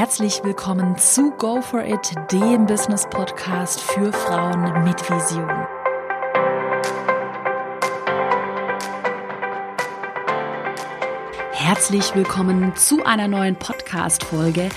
Herzlich 0.00 0.42
willkommen 0.42 0.96
zu 0.96 1.30
Go 1.32 1.60
for 1.60 1.84
It, 1.84 2.14
dem 2.32 2.64
Business 2.64 3.06
Podcast 3.10 3.82
für 3.82 4.10
Frauen 4.14 4.82
mit 4.82 4.98
Vision. 5.10 5.46
Herzlich 11.72 12.16
willkommen 12.16 12.74
zu 12.74 13.04
einer 13.04 13.28
neuen 13.28 13.54
Podcast-Folge. 13.54 14.70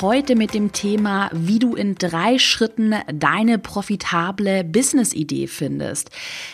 Heute 0.00 0.34
mit 0.34 0.52
dem 0.52 0.72
Thema, 0.72 1.30
wie 1.32 1.60
du 1.60 1.76
in 1.76 1.94
drei 1.94 2.40
Schritten 2.40 2.92
deine 3.06 3.60
profitable 3.60 4.64
Business-Idee 4.64 5.46
findest. 5.46 6.10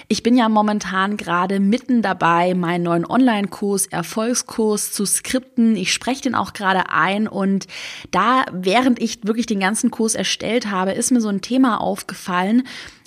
Ich 0.08 0.22
bin 0.22 0.36
ja 0.36 0.50
momentan 0.50 1.16
gerade 1.16 1.60
mitten 1.60 2.02
dabei, 2.02 2.52
meinen 2.52 2.82
neuen 2.82 3.06
Online-Kurs, 3.06 3.86
Erfolgskurs 3.86 4.92
zu 4.92 5.06
skripten. 5.06 5.76
Ich 5.76 5.94
spreche 5.94 6.20
den 6.20 6.34
auch 6.34 6.52
gerade 6.52 6.90
ein 6.90 7.26
und 7.26 7.66
da, 8.10 8.44
während 8.52 9.00
ich 9.00 9.20
wirklich 9.22 9.46
den 9.46 9.60
ganzen 9.60 9.90
Kurs 9.90 10.14
erstellt 10.14 10.70
habe, 10.70 10.92
ist 10.92 11.10
mir 11.10 11.22
so 11.22 11.30
ein 11.30 11.40
Thema 11.40 11.80
aufgefallen, 11.80 12.64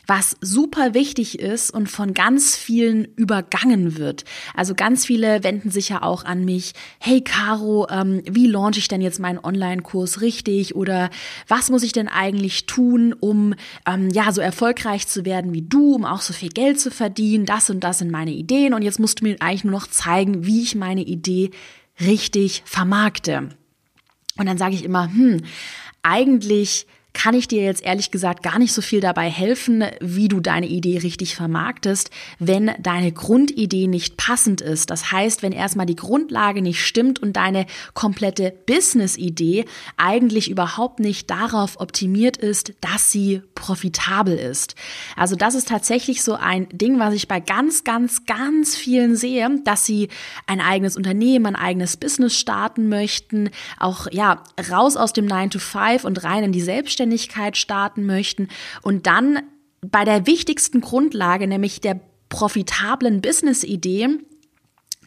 was 0.09 0.35
super 0.41 0.95
wichtig 0.95 1.37
ist 1.37 1.69
und 1.69 1.87
von 1.87 2.15
ganz 2.15 2.55
vielen 2.55 3.05
übergangen 3.15 3.95
wird. 3.95 4.25
Also 4.55 4.73
ganz 4.73 5.05
viele 5.05 5.43
wenden 5.43 5.69
sich 5.69 5.89
ja 5.89 6.01
auch 6.01 6.25
an 6.25 6.43
mich, 6.45 6.73
hey 6.99 7.21
Caro, 7.21 7.87
ähm, 7.91 8.23
wie 8.25 8.47
launche 8.47 8.79
ich 8.79 8.87
denn 8.87 9.01
jetzt 9.01 9.19
meinen 9.19 9.37
Online-Kurs 9.37 10.21
richtig 10.21 10.75
oder 10.75 11.11
was 11.47 11.69
muss 11.69 11.83
ich 11.83 11.93
denn 11.93 12.07
eigentlich 12.07 12.65
tun, 12.65 13.13
um 13.13 13.53
ähm, 13.85 14.09
ja 14.09 14.31
so 14.31 14.41
erfolgreich 14.41 15.07
zu 15.07 15.25
werden 15.25 15.53
wie 15.53 15.61
du, 15.61 15.93
um 15.93 16.05
auch 16.05 16.21
so 16.21 16.33
viel 16.33 16.49
Geld 16.49 16.79
zu 16.79 16.89
verdienen, 16.89 17.45
das 17.45 17.69
und 17.69 17.81
das 17.81 17.99
sind 17.99 18.09
meine 18.09 18.31
Ideen 18.31 18.73
und 18.73 18.81
jetzt 18.81 18.99
musst 18.99 19.21
du 19.21 19.25
mir 19.25 19.37
eigentlich 19.39 19.63
nur 19.63 19.73
noch 19.73 19.87
zeigen, 19.87 20.43
wie 20.43 20.63
ich 20.63 20.73
meine 20.73 21.03
Idee 21.03 21.51
richtig 22.01 22.63
vermarkte. 22.65 23.49
Und 24.37 24.45
dann 24.47 24.57
sage 24.57 24.73
ich 24.73 24.83
immer, 24.83 25.05
hm, 25.13 25.41
eigentlich 26.01 26.87
kann 27.13 27.33
ich 27.33 27.47
dir 27.47 27.63
jetzt 27.63 27.83
ehrlich 27.83 28.11
gesagt 28.11 28.43
gar 28.43 28.59
nicht 28.59 28.71
so 28.71 28.81
viel 28.81 29.01
dabei 29.01 29.29
helfen, 29.29 29.83
wie 29.99 30.27
du 30.27 30.39
deine 30.39 30.67
Idee 30.67 30.99
richtig 30.99 31.35
vermarktest, 31.35 32.11
wenn 32.37 32.71
deine 32.79 33.11
Grundidee 33.11 33.87
nicht 33.87 34.15
passend 34.15 34.61
ist. 34.61 34.89
Das 34.89 35.11
heißt, 35.11 35.41
wenn 35.41 35.51
erstmal 35.51 35.85
die 35.85 35.95
Grundlage 35.95 36.61
nicht 36.61 36.85
stimmt 36.85 37.19
und 37.19 37.33
deine 37.33 37.65
komplette 37.93 38.53
Business-Idee 38.67 39.65
eigentlich 39.97 40.49
überhaupt 40.49 40.99
nicht 40.99 41.29
darauf 41.29 41.79
optimiert 41.79 42.37
ist, 42.37 42.73
dass 42.79 43.11
sie 43.11 43.41
profitabel 43.55 44.37
ist. 44.37 44.75
Also 45.17 45.35
das 45.35 45.55
ist 45.55 45.67
tatsächlich 45.67 46.23
so 46.23 46.35
ein 46.35 46.69
Ding, 46.71 46.99
was 46.99 47.13
ich 47.13 47.27
bei 47.27 47.39
ganz, 47.39 47.83
ganz, 47.83 48.25
ganz 48.27 48.77
vielen 48.77 49.15
sehe, 49.15 49.49
dass 49.65 49.85
sie 49.85 50.09
ein 50.45 50.61
eigenes 50.61 50.95
Unternehmen, 50.95 51.47
ein 51.47 51.55
eigenes 51.55 51.97
Business 51.97 52.37
starten 52.37 52.87
möchten, 52.87 53.49
auch 53.79 54.07
ja, 54.11 54.43
raus 54.71 54.95
aus 54.95 55.11
dem 55.11 55.25
9 55.25 55.49
to 55.49 55.59
5 55.59 56.05
und 56.05 56.23
rein 56.23 56.45
in 56.45 56.51
die 56.51 56.61
Selbstständigkeit 56.61 57.08
Selbstständigkeit 57.09 57.57
starten 57.57 58.05
möchten 58.05 58.47
und 58.81 59.07
dann 59.07 59.39
bei 59.81 60.05
der 60.05 60.27
wichtigsten 60.27 60.81
Grundlage, 60.81 61.47
nämlich 61.47 61.81
der 61.81 61.99
profitablen 62.29 63.21
Business-Idee, 63.21 64.09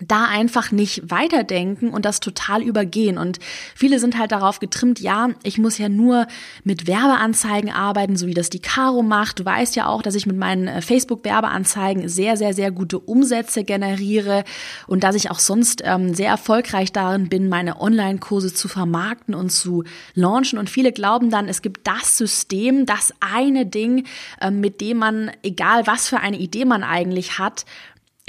da 0.08 0.24
einfach 0.24 0.72
nicht 0.72 1.10
weiterdenken 1.10 1.90
und 1.90 2.04
das 2.04 2.20
total 2.20 2.62
übergehen. 2.62 3.18
Und 3.18 3.38
viele 3.74 3.98
sind 3.98 4.18
halt 4.18 4.32
darauf 4.32 4.60
getrimmt, 4.60 5.00
ja, 5.00 5.30
ich 5.42 5.58
muss 5.58 5.78
ja 5.78 5.88
nur 5.88 6.26
mit 6.64 6.86
Werbeanzeigen 6.86 7.70
arbeiten, 7.70 8.16
so 8.16 8.26
wie 8.26 8.34
das 8.34 8.50
die 8.50 8.60
Caro 8.60 9.02
macht. 9.02 9.40
Du 9.40 9.44
weißt 9.44 9.76
ja 9.76 9.86
auch, 9.86 10.02
dass 10.02 10.14
ich 10.14 10.26
mit 10.26 10.36
meinen 10.36 10.68
äh, 10.68 10.82
Facebook-Werbeanzeigen 10.82 12.08
sehr, 12.08 12.36
sehr, 12.36 12.54
sehr 12.54 12.70
gute 12.70 12.98
Umsätze 12.98 13.64
generiere 13.64 14.44
und 14.86 15.04
dass 15.04 15.14
ich 15.14 15.30
auch 15.30 15.38
sonst 15.38 15.82
ähm, 15.84 16.14
sehr 16.14 16.28
erfolgreich 16.28 16.92
darin 16.92 17.28
bin, 17.28 17.48
meine 17.48 17.80
Online-Kurse 17.80 18.52
zu 18.52 18.68
vermarkten 18.68 19.34
und 19.34 19.50
zu 19.50 19.84
launchen. 20.14 20.58
Und 20.58 20.70
viele 20.70 20.92
glauben 20.92 21.30
dann, 21.30 21.48
es 21.48 21.62
gibt 21.62 21.86
das 21.86 22.16
System, 22.16 22.86
das 22.86 23.12
eine 23.20 23.66
Ding, 23.66 24.06
äh, 24.40 24.50
mit 24.50 24.80
dem 24.80 24.98
man, 24.98 25.30
egal 25.42 25.86
was 25.86 26.08
für 26.08 26.20
eine 26.20 26.38
Idee 26.38 26.64
man 26.64 26.82
eigentlich 26.82 27.38
hat, 27.38 27.64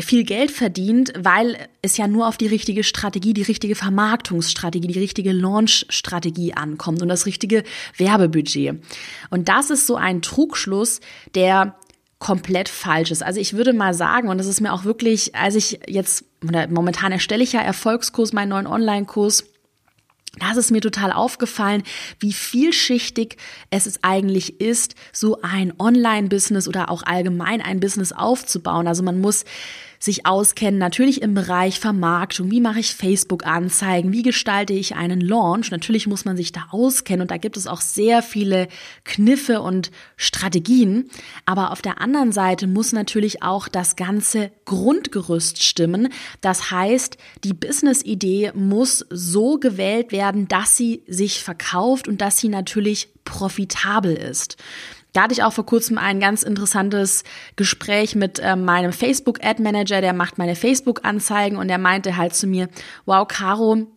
viel 0.02 0.24
Geld 0.24 0.50
verdient, 0.50 1.14
weil 1.18 1.70
es 1.84 1.98
ja 1.98 2.08
nur 2.08 2.28
auf 2.28 2.38
die 2.38 2.48
richtige 2.48 2.84
Strategie, 2.84 3.34
die 3.34 3.44
richtige 3.44 3.76
Vermarktungsstrategie, 3.76 4.88
die 4.88 5.00
richtige 5.00 5.32
Launch-Strategie 5.32 6.54
ankommt 6.54 7.02
und 7.02 7.10
das 7.10 7.26
richtige 7.28 7.64
Werbebudget. 7.98 8.84
Und 9.30 9.50
das 9.50 9.70
ist 9.70 9.86
so 9.86 9.96
ein 9.96 10.24
Trugschluss, 10.24 11.00
der 11.36 11.76
komplett 12.18 12.70
falsch 12.70 13.12
ist. 13.12 13.22
Also 13.22 13.40
ich 13.40 13.54
würde 13.54 13.74
mal 13.74 13.94
sagen, 13.94 14.30
und 14.30 14.38
das 14.38 14.48
ist 14.48 14.62
mir 14.62 14.74
auch 14.74 14.86
wirklich, 14.86 15.36
als 15.36 15.56
ich 15.56 15.80
jetzt, 15.88 16.26
momentan 16.70 17.12
erstelle 17.12 17.44
ich 17.44 17.54
ja 17.54 17.62
Erfolgskurs, 17.62 18.34
meinen 18.34 18.50
neuen 18.50 18.68
Online-Kurs, 18.68 19.53
das 20.40 20.58
ist 20.58 20.72
mir 20.72 20.82
total 20.82 21.12
aufgefallen, 21.12 21.84
wie 22.20 22.34
vielschichtig 22.34 23.38
es 23.70 24.04
eigentlich 24.04 24.60
ist, 24.60 24.96
so 25.12 25.40
ein 25.42 25.74
Online-Business 25.78 26.68
oder 26.68 26.90
auch 26.90 27.04
allgemein 27.04 27.62
ein 27.62 27.80
Business 27.80 28.12
aufzubauen. 28.12 28.88
Also 28.88 29.04
man 29.04 29.22
muss 29.22 29.46
sich 30.04 30.26
auskennen, 30.26 30.78
natürlich 30.78 31.22
im 31.22 31.34
Bereich 31.34 31.80
Vermarktung, 31.80 32.52
wie 32.52 32.60
mache 32.60 32.82
ich 32.82 32.94
Facebook-Anzeigen, 32.94 34.12
wie 34.12 34.22
gestalte 34.22 34.74
ich 34.74 34.96
einen 34.96 35.22
Launch. 35.22 35.72
Natürlich 35.72 36.08
muss 36.08 36.26
man 36.26 36.36
sich 36.36 36.52
da 36.52 36.66
auskennen 36.72 37.22
und 37.22 37.32
da 37.32 37.38
gibt 37.38 37.56
es 37.56 37.68
auch 37.68 37.80
sehr 37.80 38.22
viele 38.22 38.68
Kniffe 39.06 39.62
und 39.62 39.92
Strategien. 40.18 41.10
Aber 41.46 41.72
auf 41.72 41.82
der 41.82 42.02
anderen 42.02 42.34
Seite 42.34 42.68
muss 42.68 42.92
natürlich 42.92 43.44
auch 43.44 43.70
das 43.70 43.96
ganze 43.96 44.52
Grundgerüst 44.66 45.64
stimmen. 45.64 46.10
Das 46.42 46.70
heißt, 46.70 47.16
die 47.46 47.54
Business-Idee 47.54 48.52
muss 48.56 49.06
so 49.10 49.58
gewählt 49.58 50.12
werden, 50.12 50.50
dass 50.50 50.76
sie 50.76 51.04
sich 51.08 51.42
verkauft 51.42 52.10
und 52.10 52.20
dass 52.20 52.40
sie 52.40 52.50
natürlich 52.50 53.08
profitabel 53.24 54.14
ist. 54.16 54.58
Da 55.14 55.24
hatte 55.24 55.34
ich 55.34 55.44
auch 55.44 55.54
vor 55.54 55.66
kurzem 55.66 55.98
ein 55.98 56.20
ganz 56.20 56.44
interessantes 56.44 57.24
Gespräch 57.56 58.16
mit 58.16 58.40
äh, 58.40 58.56
meinem 58.56 58.92
Facebook 58.92 59.44
Ad 59.44 59.62
Manager, 59.62 60.02
der 60.02 60.14
macht 60.14 60.38
meine 60.38 60.56
Facebook 60.56 61.06
Anzeigen 61.06 61.58
und 61.58 61.68
der 61.68 61.78
meinte 61.78 62.18
halt 62.18 62.34
zu 62.36 62.48
mir, 62.48 62.68
wow, 63.06 63.28
Caro, 63.28 63.88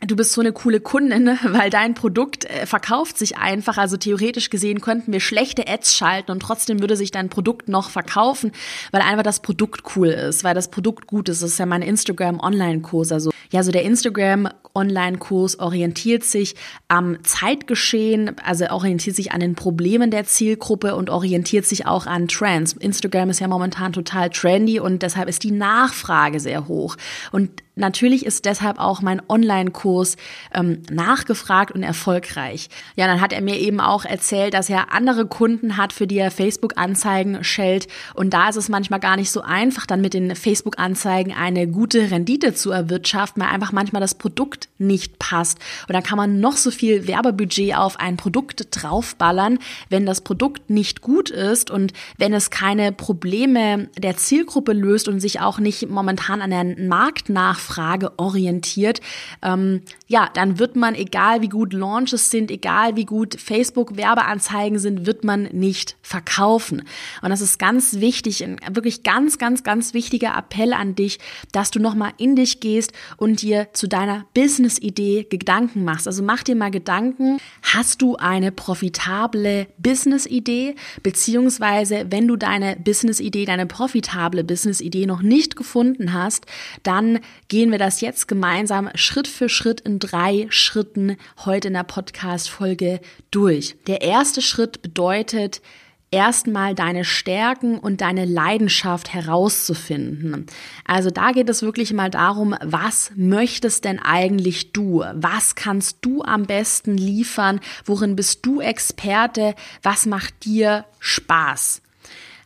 du 0.00 0.16
bist 0.16 0.32
so 0.32 0.40
eine 0.40 0.52
coole 0.52 0.80
Kundin, 0.80 1.38
weil 1.44 1.70
dein 1.70 1.94
Produkt 1.94 2.44
äh, 2.46 2.66
verkauft 2.66 3.18
sich 3.18 3.36
einfach. 3.38 3.78
Also 3.78 3.96
theoretisch 3.96 4.50
gesehen 4.50 4.80
könnten 4.80 5.12
wir 5.12 5.20
schlechte 5.20 5.68
Ads 5.68 5.94
schalten 5.94 6.32
und 6.32 6.40
trotzdem 6.40 6.80
würde 6.80 6.96
sich 6.96 7.10
dein 7.10 7.28
Produkt 7.28 7.68
noch 7.68 7.90
verkaufen, 7.90 8.52
weil 8.90 9.02
einfach 9.02 9.22
das 9.22 9.40
Produkt 9.40 9.96
cool 9.96 10.08
ist, 10.08 10.44
weil 10.44 10.54
das 10.54 10.70
Produkt 10.70 11.06
gut 11.06 11.28
ist. 11.28 11.42
Das 11.42 11.52
ist 11.52 11.58
ja 11.58 11.66
mein 11.66 11.82
Instagram 11.82 12.40
Online-Kurs. 12.40 13.12
Also 13.12 13.30
ja, 13.50 13.62
so 13.62 13.70
der 13.70 13.84
Instagram 13.84 14.48
Online-Kurs 14.74 15.58
orientiert 15.58 16.24
sich 16.24 16.54
am 16.88 17.22
Zeitgeschehen, 17.24 18.36
also 18.44 18.66
orientiert 18.66 19.16
sich 19.16 19.32
an 19.32 19.40
den 19.40 19.54
Problemen 19.54 20.10
der 20.10 20.24
Zielgruppe 20.24 20.94
und 20.96 21.10
orientiert 21.10 21.64
sich 21.64 21.86
auch 21.86 22.06
an 22.06 22.28
Trends. 22.28 22.74
Instagram 22.74 23.30
ist 23.30 23.40
ja 23.40 23.48
momentan 23.48 23.92
total 23.92 24.30
trendy 24.30 24.80
und 24.80 25.02
deshalb 25.02 25.28
ist 25.28 25.42
die 25.44 25.50
Nachfrage 25.50 26.40
sehr 26.40 26.68
hoch. 26.68 26.96
Und 27.32 27.63
Natürlich 27.76 28.24
ist 28.24 28.44
deshalb 28.44 28.78
auch 28.78 29.02
mein 29.02 29.20
Online-Kurs 29.28 30.16
ähm, 30.52 30.82
nachgefragt 30.90 31.72
und 31.72 31.82
erfolgreich. 31.82 32.68
Ja, 32.94 33.08
dann 33.08 33.20
hat 33.20 33.32
er 33.32 33.40
mir 33.40 33.58
eben 33.58 33.80
auch 33.80 34.04
erzählt, 34.04 34.54
dass 34.54 34.70
er 34.70 34.92
andere 34.92 35.26
Kunden 35.26 35.76
hat, 35.76 35.92
für 35.92 36.06
die 36.06 36.18
er 36.18 36.30
Facebook-Anzeigen 36.30 37.42
schellt. 37.42 37.88
Und 38.14 38.32
da 38.32 38.48
ist 38.48 38.56
es 38.56 38.68
manchmal 38.68 39.00
gar 39.00 39.16
nicht 39.16 39.30
so 39.30 39.40
einfach, 39.40 39.86
dann 39.86 40.00
mit 40.00 40.14
den 40.14 40.36
Facebook-Anzeigen 40.36 41.32
eine 41.32 41.66
gute 41.66 42.12
Rendite 42.12 42.54
zu 42.54 42.70
erwirtschaften, 42.70 43.42
weil 43.42 43.50
einfach 43.50 43.72
manchmal 43.72 44.00
das 44.00 44.14
Produkt 44.14 44.68
nicht 44.78 45.18
passt. 45.18 45.58
Und 45.88 45.94
dann 45.94 46.04
kann 46.04 46.16
man 46.16 46.38
noch 46.38 46.56
so 46.56 46.70
viel 46.70 47.08
Werbebudget 47.08 47.76
auf 47.76 47.98
ein 47.98 48.16
Produkt 48.16 48.68
draufballern, 48.70 49.58
wenn 49.88 50.06
das 50.06 50.20
Produkt 50.20 50.70
nicht 50.70 51.00
gut 51.00 51.30
ist 51.30 51.72
und 51.72 51.92
wenn 52.18 52.32
es 52.32 52.50
keine 52.50 52.92
Probleme 52.92 53.88
der 53.98 54.16
Zielgruppe 54.16 54.72
löst 54.72 55.08
und 55.08 55.18
sich 55.18 55.40
auch 55.40 55.58
nicht 55.58 55.88
momentan 55.88 56.40
an 56.40 56.50
den 56.50 56.86
Markt 56.86 57.28
nach 57.28 57.63
Nachfrage 57.64 58.18
orientiert, 58.18 59.00
ähm, 59.42 59.82
ja, 60.06 60.28
dann 60.34 60.58
wird 60.58 60.76
man, 60.76 60.94
egal 60.94 61.42
wie 61.42 61.48
gut 61.48 61.72
Launches 61.72 62.30
sind, 62.30 62.50
egal 62.50 62.96
wie 62.96 63.04
gut 63.04 63.40
Facebook-Werbeanzeigen 63.40 64.78
sind, 64.78 65.06
wird 65.06 65.24
man 65.24 65.44
nicht 65.44 65.96
verkaufen. 66.02 66.82
Und 67.22 67.30
das 67.30 67.40
ist 67.40 67.58
ganz 67.58 68.00
wichtig, 68.00 68.44
ein 68.44 68.58
wirklich 68.70 69.02
ganz, 69.02 69.38
ganz, 69.38 69.62
ganz 69.62 69.94
wichtiger 69.94 70.36
Appell 70.36 70.72
an 70.72 70.94
dich, 70.94 71.18
dass 71.52 71.70
du 71.70 71.80
nochmal 71.80 72.12
in 72.18 72.36
dich 72.36 72.60
gehst 72.60 72.92
und 73.16 73.42
dir 73.42 73.68
zu 73.72 73.88
deiner 73.88 74.26
Business-Idee 74.34 75.26
Gedanken 75.30 75.84
machst. 75.84 76.06
Also 76.06 76.22
mach 76.22 76.42
dir 76.42 76.56
mal 76.56 76.70
Gedanken, 76.70 77.38
hast 77.62 78.02
du 78.02 78.16
eine 78.16 78.52
profitable 78.52 79.66
Business-Idee, 79.78 80.74
beziehungsweise 81.02 82.06
wenn 82.10 82.28
du 82.28 82.36
deine 82.36 82.76
Business-Idee, 82.76 83.46
deine 83.46 83.66
profitable 83.66 84.44
Business-Idee 84.44 85.06
noch 85.06 85.22
nicht 85.22 85.56
gefunden 85.56 86.12
hast, 86.12 86.46
dann 86.82 87.20
gehen 87.54 87.70
wir 87.70 87.78
das 87.78 88.00
jetzt 88.00 88.26
gemeinsam 88.26 88.90
Schritt 88.96 89.28
für 89.28 89.48
Schritt 89.48 89.80
in 89.82 90.00
drei 90.00 90.48
Schritten 90.48 91.16
heute 91.44 91.68
in 91.68 91.74
der 91.74 91.84
Podcast-Folge 91.84 92.98
durch. 93.30 93.76
Der 93.86 94.02
erste 94.02 94.42
Schritt 94.42 94.82
bedeutet, 94.82 95.62
erstmal 96.10 96.74
deine 96.74 97.04
Stärken 97.04 97.78
und 97.78 98.00
deine 98.00 98.24
Leidenschaft 98.24 99.14
herauszufinden. 99.14 100.46
Also 100.84 101.10
da 101.10 101.30
geht 101.30 101.48
es 101.48 101.62
wirklich 101.62 101.92
mal 101.92 102.10
darum, 102.10 102.56
was 102.60 103.12
möchtest 103.14 103.84
denn 103.84 104.00
eigentlich 104.00 104.72
du? 104.72 105.04
Was 105.14 105.54
kannst 105.54 105.98
du 106.00 106.22
am 106.24 106.46
besten 106.46 106.96
liefern? 106.96 107.60
Worin 107.84 108.16
bist 108.16 108.44
du 108.44 108.62
Experte? 108.62 109.54
Was 109.80 110.06
macht 110.06 110.44
dir 110.44 110.86
Spaß? 110.98 111.83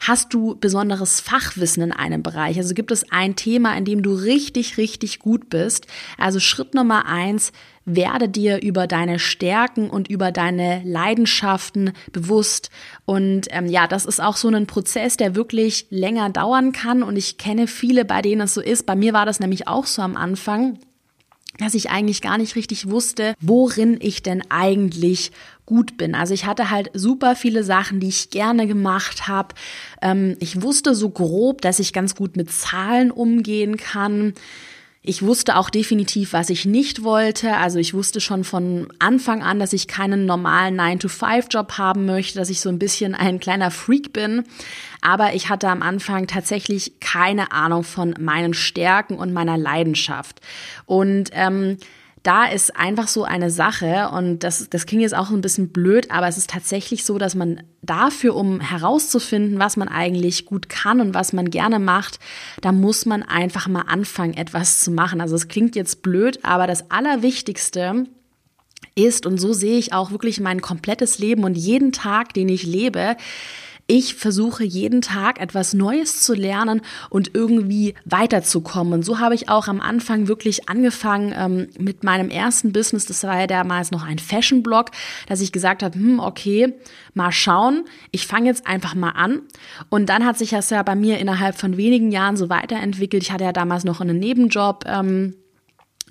Hast 0.01 0.33
du 0.33 0.57
besonderes 0.59 1.21
Fachwissen 1.21 1.83
in 1.83 1.93
einem 1.93 2.23
Bereich? 2.23 2.59
Also 2.59 2.75
gibt 2.75 2.91
es 2.91 3.11
ein 3.11 3.37
Thema, 3.37 3.77
in 3.77 3.85
dem 3.85 4.03
du 4.03 4.15
richtig, 4.15 4.79
richtig 4.79 5.19
gut 5.19 5.51
bist? 5.51 5.87
Also 6.17 6.41
Schritt 6.41 6.75
Nummer 6.75 7.07
eins, 7.07 7.53
werde 7.85 8.29
dir 8.29 8.63
über 8.63 8.87
deine 8.87 9.19
Stärken 9.19 9.89
und 9.91 10.09
über 10.09 10.31
deine 10.31 10.83
Leidenschaften 10.85 11.93
bewusst. 12.13 12.71
Und 13.07 13.47
ähm, 13.51 13.67
ja, 13.67 13.87
das 13.87 14.05
ist 14.05 14.21
auch 14.21 14.37
so 14.37 14.49
ein 14.49 14.67
Prozess, 14.67 15.17
der 15.17 15.35
wirklich 15.35 15.87
länger 15.91 16.31
dauern 16.31 16.73
kann. 16.73 17.03
Und 17.03 17.17
ich 17.17 17.39
kenne 17.39 17.67
viele, 17.67 18.05
bei 18.05 18.23
denen 18.23 18.43
es 18.43 18.55
so 18.55 18.61
ist. 18.61 18.87
Bei 18.87 18.95
mir 18.95 19.13
war 19.15 19.27
das 19.27 19.41
nämlich 19.41 19.69
auch 19.69 19.87
so 19.87 20.03
am 20.03 20.17
Anfang 20.17 20.79
dass 21.57 21.75
ich 21.75 21.91
eigentlich 21.91 22.21
gar 22.21 22.39
nicht 22.39 22.57
richtig 22.57 22.89
wusste, 22.91 23.35
worin 23.41 23.99
ich 24.01 24.23
denn 24.23 24.43
eigentlich 24.51 25.33
gut 25.67 25.97
bin. 25.97 26.15
Also 26.15 26.33
ich 26.35 26.47
hatte 26.47 26.71
halt 26.71 26.91
super 26.95 27.37
viele 27.37 27.65
Sachen, 27.65 28.01
die 28.01 28.09
ich 28.09 28.31
gerne 28.31 28.67
gemacht 28.67 29.29
habe. 29.29 29.55
Ähm, 30.01 30.37
ich 30.41 30.63
wusste 30.63 30.95
so 30.95 31.11
grob, 31.11 31.61
dass 31.61 31.79
ich 31.79 31.93
ganz 31.93 32.15
gut 32.15 32.37
mit 32.37 32.51
Zahlen 32.51 33.11
umgehen 33.11 33.77
kann. 33.77 34.35
Ich 35.03 35.23
wusste 35.23 35.57
auch 35.57 35.71
definitiv, 35.71 36.33
was 36.33 36.51
ich 36.51 36.67
nicht 36.67 37.05
wollte. 37.05 37.57
Also 37.57 37.79
ich 37.79 37.95
wusste 37.95 38.21
schon 38.21 38.43
von 38.43 38.89
Anfang 38.99 39.43
an, 39.43 39.61
dass 39.61 39.73
ich 39.73 39.87
keinen 39.87 40.27
normalen 40.27 40.79
9-to-5-Job 40.79 41.79
haben 41.79 42.05
möchte, 42.05 42.39
dass 42.39 42.51
ich 42.51 42.61
so 42.61 42.69
ein 42.69 42.81
bisschen 42.81 43.15
ein 43.15 43.39
kleiner 43.39 43.71
Freak 43.71 44.13
bin. 44.13 44.45
Aber 45.01 45.35
ich 45.35 45.49
hatte 45.49 45.69
am 45.69 45.83
Anfang 45.83 46.27
tatsächlich 46.27 46.99
keine 47.01 47.53
Ahnung 47.53 47.85
von 47.85 48.15
meinen 48.19 48.55
Stärken 48.55 49.17
und 49.17 49.33
meiner 49.33 49.57
Leidenschaft. 49.57 50.41
Und 50.85 51.31
ähm, 51.33 51.79
da 52.29 52.45
ist 52.45 52.77
einfach 52.77 53.09
so 53.09 53.25
eine 53.25 53.51
Sache 53.51 54.11
und 54.13 54.41
das, 54.41 54.69
das 54.69 54.85
klingt 54.85 55.01
jetzt 55.01 55.17
auch 55.17 55.31
ein 55.31 55.41
bisschen 55.41 55.71
blöd, 55.71 56.11
aber 56.11 56.29
es 56.29 56.37
ist 56.37 56.51
tatsächlich 56.51 57.07
so, 57.07 57.17
dass 57.17 57.35
man 57.35 57.63
dafür, 57.81 58.37
um 58.37 58.61
herauszufinden, 58.61 59.59
was 59.59 59.79
man 59.79 59.89
eigentlich 59.89 60.45
gut 60.45 60.69
kann 60.69 61.01
und 61.01 61.15
was 61.15 61.33
man 61.33 61.49
gerne 61.49 61.79
macht, 61.79 62.19
da 62.61 62.71
muss 62.71 63.07
man 63.07 63.23
einfach 63.23 63.67
mal 63.67 63.87
anfangen, 63.89 64.35
etwas 64.35 64.81
zu 64.81 64.91
machen. 64.91 65.23
Also 65.23 65.37
es 65.37 65.49
klingt 65.49 65.75
jetzt 65.75 66.03
blöd, 66.03 66.41
aber 66.43 66.67
das 66.67 66.91
Allerwichtigste 66.91 68.05
ist, 68.95 69.25
und 69.25 69.39
so 69.39 69.55
sehe 69.55 69.79
ich 69.79 69.95
auch 69.95 70.11
wirklich 70.11 70.39
mein 70.39 70.61
komplettes 70.61 71.19
Leben 71.19 71.45
und 71.45 71.57
jeden 71.57 71.93
Tag, 71.93 72.35
den 72.35 72.51
ich 72.51 72.65
lebe, 72.65 73.17
ich 73.91 74.15
versuche 74.17 74.65
jeden 74.65 75.01
Tag 75.01 75.41
etwas 75.41 75.73
Neues 75.73 76.23
zu 76.23 76.35
lernen 76.35 76.83
und 77.09 77.31
irgendwie 77.35 77.95
weiterzukommen. 78.05 78.93
Und 78.93 79.03
so 79.03 79.19
habe 79.19 79.35
ich 79.35 79.49
auch 79.49 79.67
am 79.67 79.81
Anfang 79.81 80.29
wirklich 80.29 80.69
angefangen 80.69 81.35
ähm, 81.35 81.69
mit 81.79 82.05
meinem 82.05 82.29
ersten 82.29 82.73
Business. 82.73 83.07
Das 83.07 83.23
war 83.23 83.41
ja 83.41 83.47
damals 83.47 83.91
noch 83.91 84.05
ein 84.05 84.19
Fashion-Blog, 84.19 84.91
dass 85.27 85.41
ich 85.41 85.53
gesagt 85.53 85.83
habe, 85.83 85.99
hm, 85.99 86.21
okay, 86.21 86.75
mal 87.15 87.33
schauen. 87.33 87.87
Ich 88.11 88.27
fange 88.27 88.47
jetzt 88.47 88.67
einfach 88.67 88.95
mal 88.95 89.13
an. 89.13 89.41
Und 89.89 90.11
dann 90.11 90.27
hat 90.27 90.37
sich 90.37 90.51
das 90.51 90.69
ja 90.69 90.83
bei 90.83 90.95
mir 90.95 91.19
innerhalb 91.19 91.57
von 91.57 91.79
wenigen 91.79 92.13
Jahren 92.13 92.37
so 92.37 92.51
weiterentwickelt. 92.51 93.23
Ich 93.23 93.33
hatte 93.33 93.45
ja 93.45 93.53
damals 93.53 93.85
noch 93.85 94.03
einen 94.03 94.19
Nebenjob. 94.19 94.85
Ähm, 94.87 95.35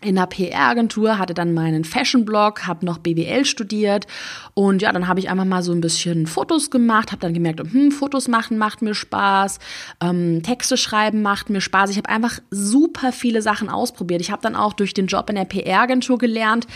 in 0.02 0.16
der 0.16 0.28
PR-Agentur, 0.28 1.18
hatte 1.18 1.34
dann 1.34 1.54
meinen 1.54 1.84
Fashion-Blog, 1.84 2.68
habe 2.68 2.86
noch 2.86 2.98
BWL 3.00 3.46
studiert 3.46 4.06
und 4.54 4.82
ja, 4.82 4.92
dann 4.92 5.08
habe 5.08 5.20
ich 5.20 5.30
einfach 5.30 5.46
mal 5.46 5.64
so 5.64 5.72
ein 5.72 5.82
bisschen 5.82 6.28
Fotos 6.28 6.70
gemacht, 6.70 7.12
habe 7.12 7.22
dann 7.22 7.34
gemerkt, 7.34 7.60
hm, 7.60 7.92
Fotos 7.92 8.28
machen 8.28 8.58
macht 8.58 8.82
mir 8.82 8.96
Spaß, 8.96 9.60
ähm, 10.02 10.42
Texte 10.44 10.78
schreiben 10.78 11.22
macht 11.22 11.50
mir 11.50 11.62
Spaß. 11.62 11.90
Ich 11.90 11.98
habe 11.98 12.10
einfach 12.10 12.40
super 12.52 13.12
viele 13.12 13.42
Sachen 13.42 13.70
ausprobiert. 13.70 14.22
Ich 14.22 14.32
habe 14.32 14.42
dann 14.42 14.56
auch 14.56 14.74
durch 14.74 14.94
den 14.94 15.08
Job 15.08 15.30
in 15.30 15.36
der 15.36 15.46
PR-Agentur 15.46 16.18
gelernt, 16.18 16.68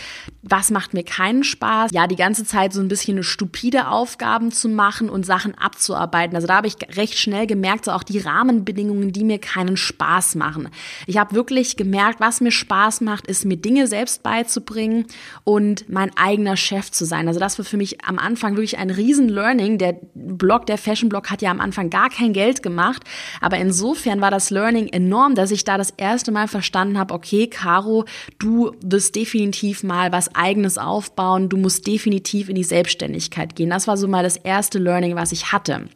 was 0.42 0.70
macht 0.70 0.94
mir 0.94 1.04
keinen 1.04 1.44
Spaß. 1.44 1.90
Ja, 1.92 2.06
die 2.06 2.16
ganze 2.16 2.44
Zeit 2.44 2.72
so 2.72 2.80
ein 2.80 2.88
bisschen 2.88 3.22
stupide 3.22 3.88
Aufgaben 3.88 4.52
zu 4.52 4.68
machen 4.68 5.08
und 5.08 5.26
Sachen 5.26 5.56
abzuarbeiten. 5.56 6.34
Also 6.34 6.46
da 6.46 6.56
habe 6.56 6.66
ich 6.66 6.76
recht 6.96 7.18
schnell 7.18 7.46
gemerkt, 7.46 7.84
so 7.84 7.92
auch 7.92 8.02
die 8.02 8.18
Rahmenbedingungen, 8.18 9.12
die 9.12 9.24
mir 9.24 9.38
keinen 9.38 9.76
Spaß 9.76 10.34
machen. 10.34 10.68
Ich 11.06 11.18
habe 11.18 11.34
wirklich 11.34 11.76
gemerkt, 11.76 12.20
was 12.20 12.40
mir 12.40 12.50
Spaß 12.50 13.00
macht 13.00 13.11
macht, 13.12 13.26
ist 13.26 13.44
mir 13.44 13.58
Dinge 13.58 13.86
selbst 13.86 14.22
beizubringen 14.22 15.04
und 15.44 15.86
mein 15.90 16.10
eigener 16.16 16.56
Chef 16.56 16.90
zu 16.90 17.04
sein. 17.04 17.28
Also 17.28 17.38
das 17.38 17.58
war 17.58 17.66
für 17.66 17.76
mich 17.76 18.02
am 18.06 18.18
Anfang 18.18 18.56
wirklich 18.56 18.78
ein 18.78 18.88
riesen 18.88 19.28
Learning. 19.28 19.76
Der 19.76 19.98
Blog, 20.14 20.64
der 20.64 20.78
Fashion 20.78 21.10
Blog 21.10 21.30
hat 21.30 21.42
ja 21.42 21.50
am 21.50 21.60
Anfang 21.60 21.90
gar 21.90 22.08
kein 22.08 22.32
Geld 22.32 22.62
gemacht, 22.62 23.02
aber 23.42 23.58
insofern 23.58 24.22
war 24.22 24.30
das 24.30 24.48
Learning 24.48 24.88
enorm, 24.88 25.34
dass 25.34 25.50
ich 25.50 25.64
da 25.64 25.76
das 25.76 25.90
erste 25.90 26.32
Mal 26.32 26.48
verstanden 26.48 26.98
habe, 26.98 27.12
okay, 27.12 27.48
Caro, 27.48 28.06
du 28.38 28.72
wirst 28.82 29.14
definitiv 29.14 29.82
mal 29.82 30.10
was 30.10 30.34
eigenes 30.34 30.78
aufbauen, 30.78 31.50
du 31.50 31.58
musst 31.58 31.86
definitiv 31.86 32.48
in 32.48 32.54
die 32.54 32.64
Selbstständigkeit 32.64 33.54
gehen. 33.56 33.68
Das 33.68 33.86
war 33.86 33.98
so 33.98 34.08
mal 34.08 34.22
das 34.22 34.38
erste 34.38 34.78
Learning, 34.78 35.16
was 35.16 35.32
ich 35.32 35.52
hatte. 35.52 35.86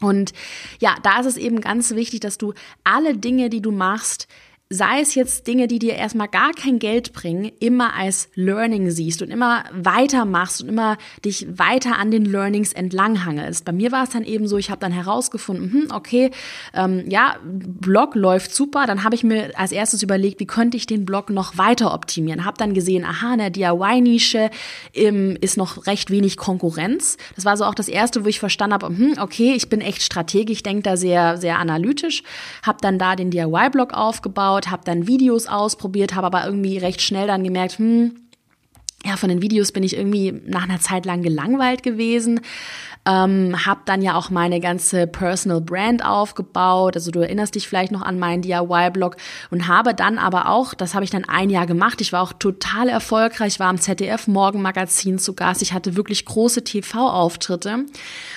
Und 0.00 0.32
ja, 0.80 0.96
da 1.04 1.20
ist 1.20 1.26
es 1.26 1.36
eben 1.36 1.60
ganz 1.60 1.94
wichtig, 1.94 2.18
dass 2.18 2.36
du 2.36 2.52
alle 2.82 3.16
Dinge, 3.16 3.48
die 3.48 3.62
du 3.62 3.70
machst, 3.70 4.26
sei 4.72 5.00
es 5.00 5.14
jetzt 5.14 5.46
Dinge, 5.46 5.68
die 5.68 5.78
dir 5.78 5.94
erstmal 5.94 6.28
gar 6.28 6.52
kein 6.52 6.78
Geld 6.78 7.12
bringen, 7.12 7.52
immer 7.60 7.94
als 7.94 8.30
Learning 8.34 8.90
siehst 8.90 9.20
und 9.20 9.30
immer 9.30 9.64
weitermachst 9.70 10.62
und 10.62 10.70
immer 10.70 10.96
dich 11.24 11.46
weiter 11.58 11.98
an 11.98 12.10
den 12.10 12.24
Learnings 12.24 12.72
entlanghangelst. 12.72 13.66
Bei 13.66 13.72
mir 13.72 13.92
war 13.92 14.04
es 14.04 14.10
dann 14.10 14.24
eben 14.24 14.48
so, 14.48 14.56
ich 14.56 14.70
habe 14.70 14.80
dann 14.80 14.92
herausgefunden, 14.92 15.72
hm, 15.72 15.88
okay, 15.92 16.30
ähm, 16.72 17.04
ja, 17.08 17.36
Blog 17.44 18.14
läuft 18.14 18.54
super. 18.54 18.86
Dann 18.86 19.04
habe 19.04 19.14
ich 19.14 19.24
mir 19.24 19.50
als 19.58 19.72
erstes 19.72 20.02
überlegt, 20.02 20.40
wie 20.40 20.46
könnte 20.46 20.78
ich 20.78 20.86
den 20.86 21.04
Blog 21.04 21.28
noch 21.28 21.58
weiter 21.58 21.92
optimieren. 21.92 22.46
Habe 22.46 22.56
dann 22.56 22.72
gesehen, 22.72 23.04
aha, 23.04 23.34
in 23.34 23.38
der 23.40 23.50
DIY-Nische 23.50 24.50
ähm, 24.94 25.36
ist 25.42 25.58
noch 25.58 25.86
recht 25.86 26.10
wenig 26.10 26.38
Konkurrenz. 26.38 27.18
Das 27.34 27.44
war 27.44 27.58
so 27.58 27.64
auch 27.64 27.74
das 27.74 27.88
Erste, 27.88 28.24
wo 28.24 28.28
ich 28.28 28.40
verstanden 28.40 28.74
habe, 28.74 28.88
hm, 28.88 29.16
okay, 29.20 29.52
ich 29.54 29.68
bin 29.68 29.82
echt 29.82 30.02
strategisch, 30.02 30.62
denke 30.62 30.82
da 30.82 30.96
sehr, 30.96 31.36
sehr 31.36 31.58
analytisch. 31.58 32.22
Habe 32.62 32.78
dann 32.80 32.98
da 32.98 33.16
den 33.16 33.30
DIY-Blog 33.30 33.92
aufgebaut 33.92 34.61
angeschaut, 34.62 34.70
habe 34.70 34.84
dann 34.84 35.06
Videos 35.06 35.46
ausprobiert, 35.46 36.14
habe 36.14 36.26
aber 36.26 36.44
irgendwie 36.44 36.78
recht 36.78 37.00
schnell 37.00 37.26
dann 37.26 37.44
gemerkt, 37.44 37.78
hm, 37.78 38.16
ja, 39.04 39.16
von 39.16 39.28
den 39.28 39.42
Videos 39.42 39.72
bin 39.72 39.82
ich 39.82 39.96
irgendwie 39.96 40.32
nach 40.46 40.62
einer 40.62 40.78
Zeit 40.78 41.06
lang 41.06 41.22
gelangweilt 41.22 41.82
gewesen. 41.82 42.40
Ähm, 43.04 43.66
habe 43.66 43.80
dann 43.84 44.00
ja 44.00 44.14
auch 44.14 44.30
meine 44.30 44.60
ganze 44.60 45.08
Personal 45.08 45.60
Brand 45.60 46.04
aufgebaut. 46.04 46.94
Also 46.94 47.10
du 47.10 47.18
erinnerst 47.18 47.56
dich 47.56 47.66
vielleicht 47.66 47.90
noch 47.90 48.02
an 48.02 48.20
meinen 48.20 48.42
DIY-Blog 48.42 49.16
und 49.50 49.66
habe 49.66 49.92
dann 49.92 50.18
aber 50.18 50.48
auch, 50.48 50.72
das 50.72 50.94
habe 50.94 51.02
ich 51.02 51.10
dann 51.10 51.24
ein 51.24 51.50
Jahr 51.50 51.66
gemacht. 51.66 52.00
Ich 52.00 52.12
war 52.12 52.22
auch 52.22 52.32
total 52.32 52.88
erfolgreich, 52.88 53.58
war 53.58 53.66
am 53.66 53.80
ZDF 53.80 54.28
Morgenmagazin 54.28 55.18
zu 55.18 55.34
Gast. 55.34 55.62
Ich 55.62 55.72
hatte 55.72 55.96
wirklich 55.96 56.24
große 56.24 56.62
TV-Auftritte. 56.62 57.86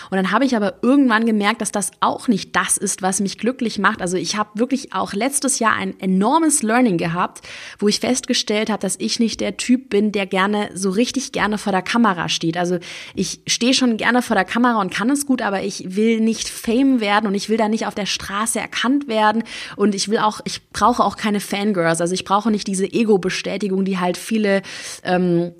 Und 0.10 0.18
dann 0.18 0.32
habe 0.32 0.46
ich 0.46 0.56
aber 0.56 0.76
irgendwann 0.82 1.26
gemerkt, 1.26 1.62
dass 1.62 1.72
das 1.72 1.92
auch 2.00 2.28
nicht 2.28 2.56
das 2.56 2.78
ist, 2.78 3.02
was 3.02 3.20
mich 3.20 3.38
glücklich 3.38 3.80
macht. 3.80 4.02
Also 4.02 4.18
ich 4.18 4.36
habe 4.36 4.50
wirklich 4.56 4.94
auch 4.94 5.14
letztes 5.14 5.60
Jahr 5.60 5.74
ein 5.74 6.00
enormes 6.00 6.64
Learning 6.64 6.98
gehabt, 6.98 7.42
wo 7.80 7.88
ich 7.88 8.00
festgestellt 8.00 8.70
habe, 8.70 8.82
dass 8.82 8.96
ich 9.00 9.20
nicht 9.20 9.42
der 9.42 9.58
Typ 9.58 9.90
bin, 9.90 10.12
der 10.12 10.26
gerne 10.26 10.70
so 10.74 10.90
richtig 10.90 11.32
gerne 11.32 11.58
vor 11.58 11.72
der 11.72 11.82
Kamera 11.82 12.30
steht. 12.30 12.58
Also 12.58 12.80
ich 13.14 13.42
stehe 13.48 13.74
schon 13.74 13.98
gerne 13.98 14.22
vor 14.22 14.36
der 14.36 14.46
Kamera 14.46 14.82
und 14.82 14.94
kann 14.94 15.10
es 15.10 15.26
gut, 15.26 15.42
aber 15.42 15.64
ich 15.64 15.96
will 15.96 16.20
nicht 16.20 16.50
Fame 16.50 17.00
werden 17.00 17.28
und 17.28 17.36
ich 17.36 17.50
will 17.50 17.58
da 17.58 17.68
nicht 17.68 17.88
auf 17.88 17.96
der 17.96 18.06
Straße 18.06 18.60
erkannt 18.60 19.08
werden 19.08 19.44
und 19.76 19.96
ich 19.96 20.10
will 20.10 20.20
auch, 20.20 20.42
ich 20.46 20.70
brauche 20.70 21.04
auch 21.04 21.18
keine 21.18 21.40
Fangirls. 21.40 22.02
Also 22.02 22.14
ich 22.14 22.26
brauche 22.26 22.52
nicht 22.52 22.68
diese 22.68 22.86
Ego-Bestätigung, 22.86 23.86
die 23.86 24.00
halt 24.00 24.18
viele 24.18 24.62
ähm, 25.04 25.54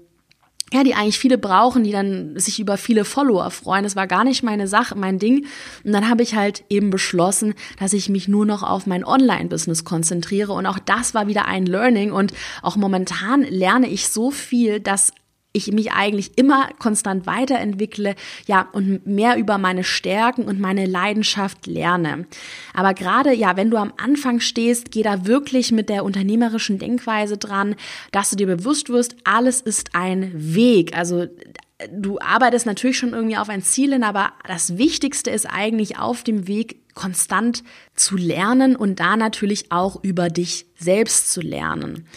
ja, 0.74 0.84
die 0.84 0.96
eigentlich 0.96 1.20
viele 1.20 1.38
brauchen, 1.38 1.84
die 1.84 1.92
dann 1.92 2.38
sich 2.40 2.60
über 2.60 2.78
viele 2.78 3.06
Follower 3.06 3.52
freuen. 3.52 3.84
Das 3.84 3.96
war 3.96 4.08
gar 4.08 4.24
nicht 4.24 4.42
meine 4.42 4.68
Sache, 4.68 4.96
mein 4.96 5.20
Ding. 5.20 5.46
Und 5.84 5.94
dann 5.94 6.10
habe 6.10 6.24
ich 6.24 6.36
halt 6.36 6.64
eben 6.70 6.90
beschlossen, 6.90 7.54
dass 7.80 7.94
ich 7.94 8.10
mich 8.10 8.28
nur 8.28 8.46
noch 8.46 8.64
auf 8.64 8.88
mein 8.88 9.06
Online-Business 9.06 9.84
konzentriere. 9.84 10.54
Und 10.54 10.66
auch 10.66 10.80
das 10.80 11.14
war 11.14 11.28
wieder 11.28 11.46
ein 11.46 11.68
Learning. 11.68 12.12
Und 12.12 12.34
auch 12.64 12.78
momentan 12.78 13.44
lerne 13.44 13.88
ich 13.88 14.08
so 14.08 14.32
viel, 14.32 14.80
dass 14.80 15.14
ich 15.56 15.72
mich 15.72 15.94
eigentlich 15.94 16.38
immer 16.38 16.70
konstant 16.80 17.26
weiterentwickle, 17.26 18.16
ja, 18.46 18.68
und 18.74 19.08
mehr 19.08 19.38
über 19.38 19.58
meine 19.58 19.84
Stärken 19.84 20.44
und 20.44 20.60
meine 20.60 20.86
Leidenschaft 20.86 21.66
lerne. 21.66 22.28
Aber 22.74 22.94
gerade, 22.94 23.34
ja, 23.34 23.56
wenn 23.58 23.72
du 23.72 23.78
am 23.78 23.94
Anfang 23.98 24.40
stehst, 24.40 24.92
geh 24.92 25.02
da 25.02 25.26
wirklich 25.26 25.72
mit 25.72 25.90
der 25.90 26.04
unternehmerischen 26.04 26.78
Denkweise 26.78 27.38
dran, 27.38 27.76
dass 28.12 28.30
du 28.30 28.36
dir 28.36 28.48
bewusst 28.48 28.90
wirst, 28.90 29.16
alles 29.24 29.62
ist 29.62 29.96
ein 29.96 30.32
Weg. 30.34 30.96
Also, 30.96 31.28
du 31.92 32.20
arbeitest 32.20 32.66
natürlich 32.66 32.98
schon 32.98 33.14
irgendwie 33.14 33.38
auf 33.38 33.50
ein 33.50 33.62
Ziel 33.62 33.94
hin, 33.94 34.04
aber 34.04 34.34
das 34.48 34.78
Wichtigste 34.78 35.30
ist 35.30 35.46
eigentlich 35.46 35.98
auf 35.98 36.24
dem 36.24 36.48
Weg 36.48 36.78
konstant 36.96 37.64
zu 37.96 38.16
lernen 38.16 38.76
und 38.76 39.00
da 39.00 39.18
natürlich 39.18 39.72
auch 39.72 40.02
über 40.04 40.30
dich 40.30 40.66
selbst 40.78 41.32
zu 41.32 41.42
lernen. 41.42 42.08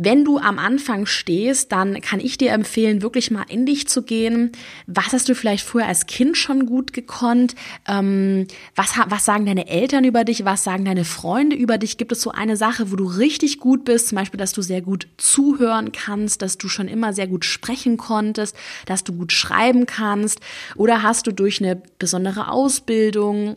Wenn 0.00 0.24
du 0.24 0.38
am 0.38 0.60
Anfang 0.60 1.06
stehst, 1.06 1.72
dann 1.72 2.00
kann 2.00 2.20
ich 2.20 2.38
dir 2.38 2.52
empfehlen, 2.52 3.02
wirklich 3.02 3.32
mal 3.32 3.44
in 3.48 3.66
dich 3.66 3.88
zu 3.88 4.02
gehen. 4.02 4.52
Was 4.86 5.12
hast 5.12 5.28
du 5.28 5.34
vielleicht 5.34 5.66
früher 5.66 5.86
als 5.86 6.06
Kind 6.06 6.36
schon 6.36 6.66
gut 6.66 6.92
gekonnt? 6.92 7.56
Ähm, 7.88 8.46
was, 8.76 8.92
was 9.08 9.24
sagen 9.24 9.44
deine 9.44 9.68
Eltern 9.68 10.04
über 10.04 10.22
dich? 10.22 10.44
Was 10.44 10.62
sagen 10.62 10.84
deine 10.84 11.04
Freunde 11.04 11.56
über 11.56 11.78
dich? 11.78 11.96
Gibt 11.96 12.12
es 12.12 12.20
so 12.20 12.30
eine 12.30 12.56
Sache, 12.56 12.92
wo 12.92 12.96
du 12.96 13.06
richtig 13.06 13.58
gut 13.58 13.84
bist? 13.84 14.08
Zum 14.08 14.16
Beispiel, 14.16 14.38
dass 14.38 14.52
du 14.52 14.62
sehr 14.62 14.82
gut 14.82 15.08
zuhören 15.16 15.90
kannst, 15.90 16.42
dass 16.42 16.58
du 16.58 16.68
schon 16.68 16.86
immer 16.86 17.12
sehr 17.12 17.26
gut 17.26 17.44
sprechen 17.44 17.96
konntest, 17.96 18.54
dass 18.86 19.02
du 19.02 19.12
gut 19.12 19.32
schreiben 19.32 19.86
kannst? 19.86 20.38
Oder 20.76 21.02
hast 21.02 21.26
du 21.26 21.32
durch 21.32 21.60
eine 21.60 21.82
besondere 21.98 22.52
Ausbildung 22.52 23.56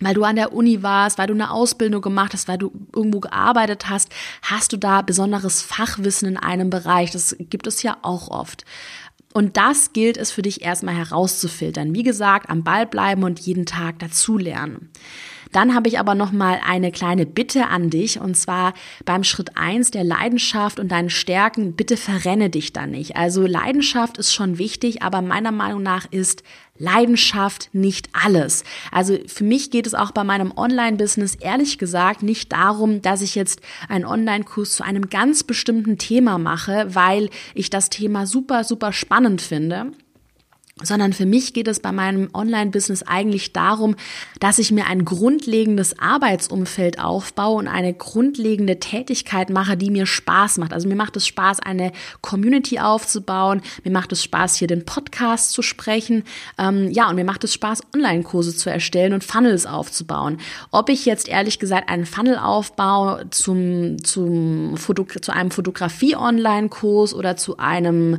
weil 0.00 0.14
du 0.14 0.24
an 0.24 0.36
der 0.36 0.52
Uni 0.52 0.82
warst, 0.82 1.18
weil 1.18 1.26
du 1.26 1.34
eine 1.34 1.50
Ausbildung 1.50 2.02
gemacht 2.02 2.32
hast, 2.32 2.48
weil 2.48 2.58
du 2.58 2.72
irgendwo 2.94 3.20
gearbeitet 3.20 3.88
hast, 3.88 4.10
hast 4.42 4.72
du 4.72 4.76
da 4.76 5.02
besonderes 5.02 5.62
Fachwissen 5.62 6.28
in 6.28 6.36
einem 6.36 6.70
Bereich. 6.70 7.10
Das 7.10 7.36
gibt 7.38 7.66
es 7.66 7.82
ja 7.82 7.96
auch 8.02 8.28
oft. 8.28 8.64
Und 9.34 9.56
das 9.56 9.92
gilt 9.92 10.16
es 10.16 10.30
für 10.30 10.42
dich 10.42 10.62
erstmal 10.62 10.94
herauszufiltern. 10.94 11.94
Wie 11.94 12.02
gesagt, 12.02 12.48
am 12.48 12.64
Ball 12.64 12.86
bleiben 12.86 13.24
und 13.24 13.40
jeden 13.40 13.66
Tag 13.66 13.98
dazulernen. 13.98 14.90
Dann 15.52 15.74
habe 15.74 15.88
ich 15.88 15.98
aber 15.98 16.14
noch 16.14 16.32
mal 16.32 16.60
eine 16.66 16.92
kleine 16.92 17.26
Bitte 17.26 17.68
an 17.68 17.90
dich 17.90 18.20
und 18.20 18.36
zwar 18.36 18.74
beim 19.04 19.24
Schritt 19.24 19.56
eins 19.56 19.90
der 19.90 20.04
Leidenschaft 20.04 20.78
und 20.78 20.88
deinen 20.90 21.10
Stärken, 21.10 21.74
bitte 21.74 21.96
verrenne 21.96 22.50
dich 22.50 22.72
da 22.72 22.86
nicht. 22.86 23.16
Also 23.16 23.46
Leidenschaft 23.46 24.18
ist 24.18 24.34
schon 24.34 24.58
wichtig, 24.58 25.02
aber 25.02 25.22
meiner 25.22 25.52
Meinung 25.52 25.82
nach 25.82 26.06
ist 26.10 26.42
Leidenschaft 26.78 27.70
nicht 27.72 28.08
alles. 28.12 28.64
Also 28.92 29.18
für 29.26 29.44
mich 29.44 29.70
geht 29.70 29.86
es 29.86 29.94
auch 29.94 30.12
bei 30.12 30.24
meinem 30.24 30.52
Online-Business 30.56 31.34
ehrlich 31.34 31.78
gesagt 31.78 32.22
nicht 32.22 32.52
darum, 32.52 33.02
dass 33.02 33.20
ich 33.20 33.34
jetzt 33.34 33.60
einen 33.88 34.04
Online-Kurs 34.04 34.76
zu 34.76 34.84
einem 34.84 35.10
ganz 35.10 35.42
bestimmten 35.42 35.98
Thema 35.98 36.38
mache, 36.38 36.94
weil 36.94 37.30
ich 37.54 37.70
das 37.70 37.90
Thema 37.90 38.26
super, 38.26 38.64
super 38.64 38.92
spannend 38.92 39.42
finde 39.42 39.92
sondern 40.82 41.12
für 41.12 41.26
mich 41.26 41.54
geht 41.54 41.68
es 41.68 41.80
bei 41.80 41.92
meinem 41.92 42.28
Online-Business 42.32 43.02
eigentlich 43.02 43.52
darum, 43.52 43.96
dass 44.40 44.58
ich 44.58 44.72
mir 44.72 44.86
ein 44.86 45.04
grundlegendes 45.04 45.98
Arbeitsumfeld 45.98 47.00
aufbaue 47.00 47.58
und 47.58 47.68
eine 47.68 47.94
grundlegende 47.94 48.80
Tätigkeit 48.80 49.50
mache, 49.50 49.76
die 49.76 49.90
mir 49.90 50.06
Spaß 50.06 50.58
macht. 50.58 50.72
Also 50.72 50.88
mir 50.88 50.96
macht 50.96 51.16
es 51.16 51.26
Spaß, 51.26 51.60
eine 51.60 51.92
Community 52.20 52.78
aufzubauen, 52.78 53.62
mir 53.84 53.92
macht 53.92 54.12
es 54.12 54.22
Spaß, 54.22 54.56
hier 54.56 54.68
den 54.68 54.84
Podcast 54.84 55.52
zu 55.52 55.62
sprechen, 55.62 56.24
ähm, 56.58 56.90
ja, 56.90 57.08
und 57.08 57.16
mir 57.16 57.24
macht 57.24 57.44
es 57.44 57.54
Spaß, 57.54 57.82
Online-Kurse 57.94 58.56
zu 58.56 58.70
erstellen 58.70 59.12
und 59.12 59.24
Funnels 59.24 59.66
aufzubauen. 59.66 60.38
Ob 60.70 60.88
ich 60.88 61.04
jetzt 61.04 61.28
ehrlich 61.28 61.58
gesagt 61.58 61.88
einen 61.88 62.06
Funnel 62.06 62.38
aufbaue 62.38 63.26
zum, 63.30 64.02
zum 64.04 64.76
Foto, 64.76 65.04
zu 65.04 65.32
einem 65.32 65.50
Fotografie-Online-Kurs 65.50 67.14
oder 67.14 67.36
zu 67.36 67.58
einem 67.58 68.18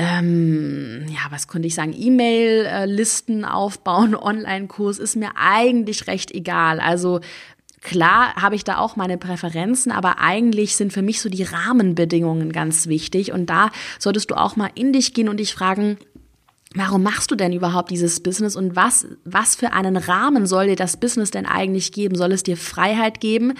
ähm, 0.00 1.04
ja, 1.08 1.30
was 1.30 1.46
könnte 1.46 1.68
ich 1.68 1.74
sagen, 1.74 1.94
E-Mail-Listen 1.94 3.44
aufbauen, 3.44 4.14
Online-Kurs, 4.20 4.98
ist 4.98 5.16
mir 5.16 5.32
eigentlich 5.36 6.06
recht 6.06 6.30
egal. 6.32 6.80
Also 6.80 7.20
Klar 7.82 8.34
habe 8.34 8.56
ich 8.56 8.64
da 8.64 8.76
auch 8.76 8.96
meine 8.96 9.16
Präferenzen, 9.16 9.90
aber 9.90 10.18
eigentlich 10.18 10.76
sind 10.76 10.92
für 10.92 11.00
mich 11.00 11.22
so 11.22 11.30
die 11.30 11.44
Rahmenbedingungen 11.44 12.52
ganz 12.52 12.88
wichtig. 12.88 13.32
Und 13.32 13.46
da 13.46 13.70
solltest 13.98 14.30
du 14.30 14.34
auch 14.34 14.54
mal 14.54 14.68
in 14.74 14.92
dich 14.92 15.14
gehen 15.14 15.30
und 15.30 15.40
dich 15.40 15.54
fragen, 15.54 15.96
Warum 16.76 17.02
machst 17.02 17.32
du 17.32 17.34
denn 17.34 17.52
überhaupt 17.52 17.90
dieses 17.90 18.20
Business 18.20 18.54
und 18.54 18.76
was, 18.76 19.04
was 19.24 19.56
für 19.56 19.72
einen 19.72 19.96
Rahmen 19.96 20.46
soll 20.46 20.68
dir 20.68 20.76
das 20.76 20.98
Business 20.98 21.32
denn 21.32 21.44
eigentlich 21.44 21.90
geben? 21.90 22.14
Soll 22.14 22.30
es 22.30 22.44
dir 22.44 22.56
Freiheit 22.56 23.18
geben? 23.18 23.54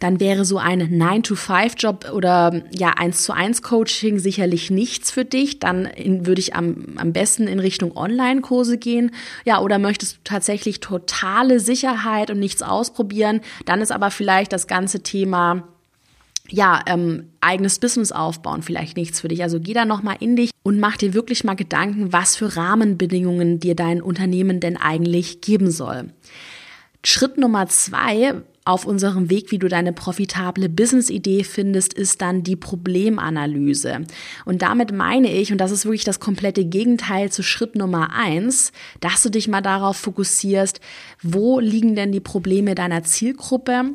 Dann 0.00 0.20
wäre 0.20 0.44
so 0.44 0.58
ein 0.58 0.82
9-to-5-Job 1.00 2.12
oder 2.12 2.62
ja 2.70 2.90
1 2.90 3.22
zu 3.22 3.32
1 3.32 3.62
Coaching 3.62 4.18
sicherlich 4.18 4.70
nichts 4.70 5.10
für 5.10 5.24
dich. 5.24 5.60
Dann 5.60 5.86
in, 5.86 6.26
würde 6.26 6.40
ich 6.40 6.54
am, 6.54 6.94
am 6.96 7.12
besten 7.12 7.46
in 7.46 7.58
Richtung 7.58 7.96
Online-Kurse 7.96 8.78
gehen. 8.78 9.12
Ja, 9.44 9.60
oder 9.60 9.78
möchtest 9.78 10.16
du 10.16 10.20
tatsächlich 10.24 10.80
totale 10.80 11.60
Sicherheit 11.60 12.30
und 12.30 12.38
nichts 12.38 12.62
ausprobieren? 12.62 13.40
Dann 13.66 13.80
ist 13.80 13.92
aber 13.92 14.10
vielleicht 14.10 14.52
das 14.52 14.66
ganze 14.66 15.02
Thema 15.02 15.64
ja, 16.50 16.82
ähm, 16.86 17.30
eigenes 17.40 17.78
Business 17.78 18.12
aufbauen 18.12 18.62
vielleicht 18.62 18.96
nichts 18.96 19.20
für 19.20 19.28
dich. 19.28 19.42
Also 19.42 19.60
geh 19.60 19.72
da 19.72 19.84
nochmal 19.84 20.16
in 20.20 20.36
dich 20.36 20.50
und 20.62 20.78
mach 20.78 20.96
dir 20.96 21.14
wirklich 21.14 21.44
mal 21.44 21.54
Gedanken, 21.54 22.12
was 22.12 22.36
für 22.36 22.56
Rahmenbedingungen 22.56 23.60
dir 23.60 23.74
dein 23.74 24.02
Unternehmen 24.02 24.60
denn 24.60 24.76
eigentlich 24.76 25.40
geben 25.40 25.70
soll. 25.70 26.10
Schritt 27.02 27.38
Nummer 27.38 27.68
zwei 27.68 28.34
auf 28.64 28.86
unserem 28.86 29.28
Weg, 29.28 29.50
wie 29.50 29.58
du 29.58 29.68
deine 29.68 29.92
profitable 29.92 30.68
Business-Idee 30.68 31.44
findest, 31.44 31.92
ist 31.92 32.22
dann 32.22 32.42
die 32.42 32.56
Problemanalyse. 32.56 34.04
Und 34.44 34.62
damit 34.62 34.92
meine 34.92 35.30
ich, 35.30 35.52
und 35.52 35.58
das 35.58 35.70
ist 35.70 35.84
wirklich 35.84 36.04
das 36.04 36.20
komplette 36.20 36.64
Gegenteil 36.64 37.30
zu 37.30 37.42
Schritt 37.42 37.76
Nummer 37.76 38.14
eins, 38.14 38.72
dass 39.00 39.22
du 39.22 39.30
dich 39.30 39.48
mal 39.48 39.60
darauf 39.60 39.98
fokussierst, 39.98 40.80
wo 41.22 41.60
liegen 41.60 41.94
denn 41.94 42.12
die 42.12 42.20
Probleme 42.20 42.74
deiner 42.74 43.04
Zielgruppe 43.04 43.90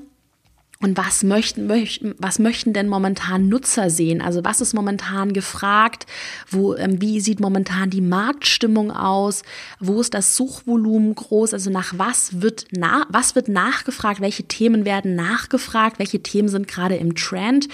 und 0.81 0.97
was 0.97 1.23
möchten, 1.23 1.67
möchten, 1.67 2.15
was 2.19 2.39
möchten 2.39 2.71
denn 2.71 2.87
momentan 2.87 3.49
Nutzer 3.49 3.89
sehen? 3.89 4.21
Also 4.21 4.45
was 4.45 4.61
ist 4.61 4.73
momentan 4.73 5.33
gefragt? 5.33 6.05
Wo, 6.49 6.73
ähm, 6.73 7.01
wie 7.01 7.19
sieht 7.19 7.41
momentan 7.41 7.89
die 7.89 7.99
Marktstimmung 7.99 8.89
aus? 8.89 9.43
Wo 9.81 9.99
ist 9.99 10.13
das 10.13 10.37
Suchvolumen 10.37 11.15
groß? 11.15 11.53
Also 11.53 11.69
nach 11.69 11.95
was 11.97 12.41
wird, 12.41 12.67
na, 12.71 13.05
was 13.09 13.35
wird 13.35 13.49
nachgefragt? 13.49 14.21
Welche 14.21 14.43
Themen 14.43 14.85
werden 14.85 15.15
nachgefragt? 15.15 15.99
Welche 15.99 16.23
Themen 16.23 16.47
sind 16.47 16.69
gerade 16.69 16.95
im 16.95 17.13
Trend? 17.13 17.67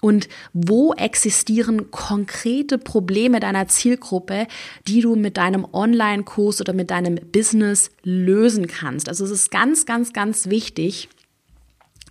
Und 0.00 0.28
wo 0.52 0.92
existieren 0.92 1.90
konkrete 1.90 2.78
Probleme 2.78 3.40
deiner 3.40 3.66
Zielgruppe, 3.66 4.46
die 4.86 5.00
du 5.00 5.16
mit 5.16 5.36
deinem 5.36 5.66
Online-Kurs 5.72 6.60
oder 6.60 6.74
mit 6.74 6.92
deinem 6.92 7.16
Business 7.16 7.90
lösen 8.04 8.68
kannst? 8.68 9.08
Also 9.08 9.24
es 9.24 9.32
ist 9.32 9.50
ganz, 9.50 9.84
ganz, 9.84 10.12
ganz 10.12 10.48
wichtig, 10.48 11.08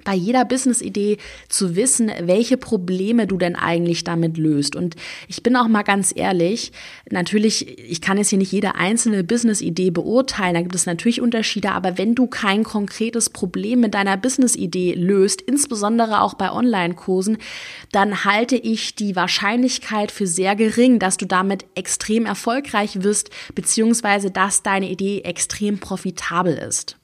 bei 0.03 0.13
jeder 0.13 0.45
Business-Idee 0.45 1.17
zu 1.49 1.75
wissen, 1.75 2.11
welche 2.21 2.57
Probleme 2.57 3.27
du 3.27 3.37
denn 3.37 3.55
eigentlich 3.55 4.03
damit 4.03 4.37
löst. 4.37 4.75
Und 4.75 4.95
ich 5.27 5.43
bin 5.43 5.55
auch 5.55 5.67
mal 5.67 5.83
ganz 5.83 6.13
ehrlich, 6.15 6.71
natürlich, 7.09 7.77
ich 7.79 8.01
kann 8.01 8.17
jetzt 8.17 8.29
hier 8.29 8.37
nicht 8.37 8.51
jede 8.51 8.75
einzelne 8.75 9.23
Business-Idee 9.23 9.91
beurteilen, 9.91 10.55
da 10.55 10.61
gibt 10.61 10.75
es 10.75 10.85
natürlich 10.85 11.21
Unterschiede, 11.21 11.71
aber 11.71 11.97
wenn 11.97 12.15
du 12.15 12.27
kein 12.27 12.63
konkretes 12.63 13.29
Problem 13.29 13.81
mit 13.81 13.93
deiner 13.93 14.17
Business-Idee 14.17 14.93
löst, 14.93 15.41
insbesondere 15.41 16.21
auch 16.21 16.33
bei 16.33 16.51
Online-Kursen, 16.51 17.37
dann 17.91 18.25
halte 18.25 18.55
ich 18.55 18.95
die 18.95 19.15
Wahrscheinlichkeit 19.15 20.11
für 20.11 20.27
sehr 20.27 20.55
gering, 20.55 20.99
dass 20.99 21.17
du 21.17 21.25
damit 21.25 21.65
extrem 21.75 22.25
erfolgreich 22.25 23.03
wirst, 23.03 23.29
beziehungsweise 23.55 24.31
dass 24.31 24.63
deine 24.63 24.89
Idee 24.89 25.21
extrem 25.21 25.79
profitabel 25.79 26.57
ist. 26.57 27.00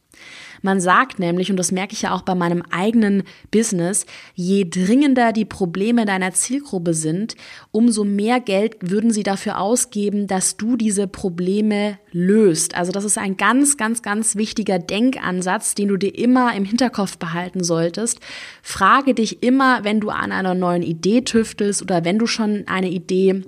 Man 0.62 0.80
sagt 0.80 1.20
nämlich, 1.20 1.52
und 1.52 1.58
das 1.58 1.72
merke 1.72 1.94
ich 1.94 2.04
ja 2.04 2.14
auch 2.14 2.22
bei 2.22 2.36
meinem 2.36 2.64
eigenen 2.72 3.24
Business, 3.52 4.06
je 4.34 4.66
dringender 4.70 5.34
die 5.34 5.46
Probleme 5.46 6.06
deiner 6.06 6.34
Zielgruppe 6.34 6.94
sind, 6.94 7.36
umso 7.72 8.04
mehr 8.04 8.40
Geld 8.40 8.78
würden 8.82 9.12
sie 9.12 9.24
dafür 9.24 9.60
ausgeben, 9.60 10.28
dass 10.28 10.58
du 10.58 10.78
diese 10.78 11.08
Probleme 11.08 12.00
löst. 12.12 12.76
Also 12.76 12.92
das 12.92 13.04
ist 13.04 13.18
ein 13.18 13.38
ganz, 13.38 13.78
ganz, 13.78 14.02
ganz 14.02 14.36
wichtiger 14.36 14.80
Denkansatz, 14.80 15.76
den 15.76 15.90
du 15.90 15.98
dir 15.98 16.18
immer 16.18 16.56
im 16.56 16.66
Hinterkopf 16.66 17.18
behalten 17.18 17.64
solltest. 17.64 18.20
Frage 18.62 19.14
dich 19.14 19.44
immer, 19.44 19.84
wenn 19.84 20.00
du 20.00 20.10
an 20.10 20.32
einer 20.32 20.56
neuen 20.56 20.84
Idee 20.84 21.22
tüftelst 21.22 21.82
oder 21.82 22.06
wenn 22.06 22.20
du 22.20 22.26
schon 22.26 22.64
eine 22.68 22.90
Idee 22.90 23.44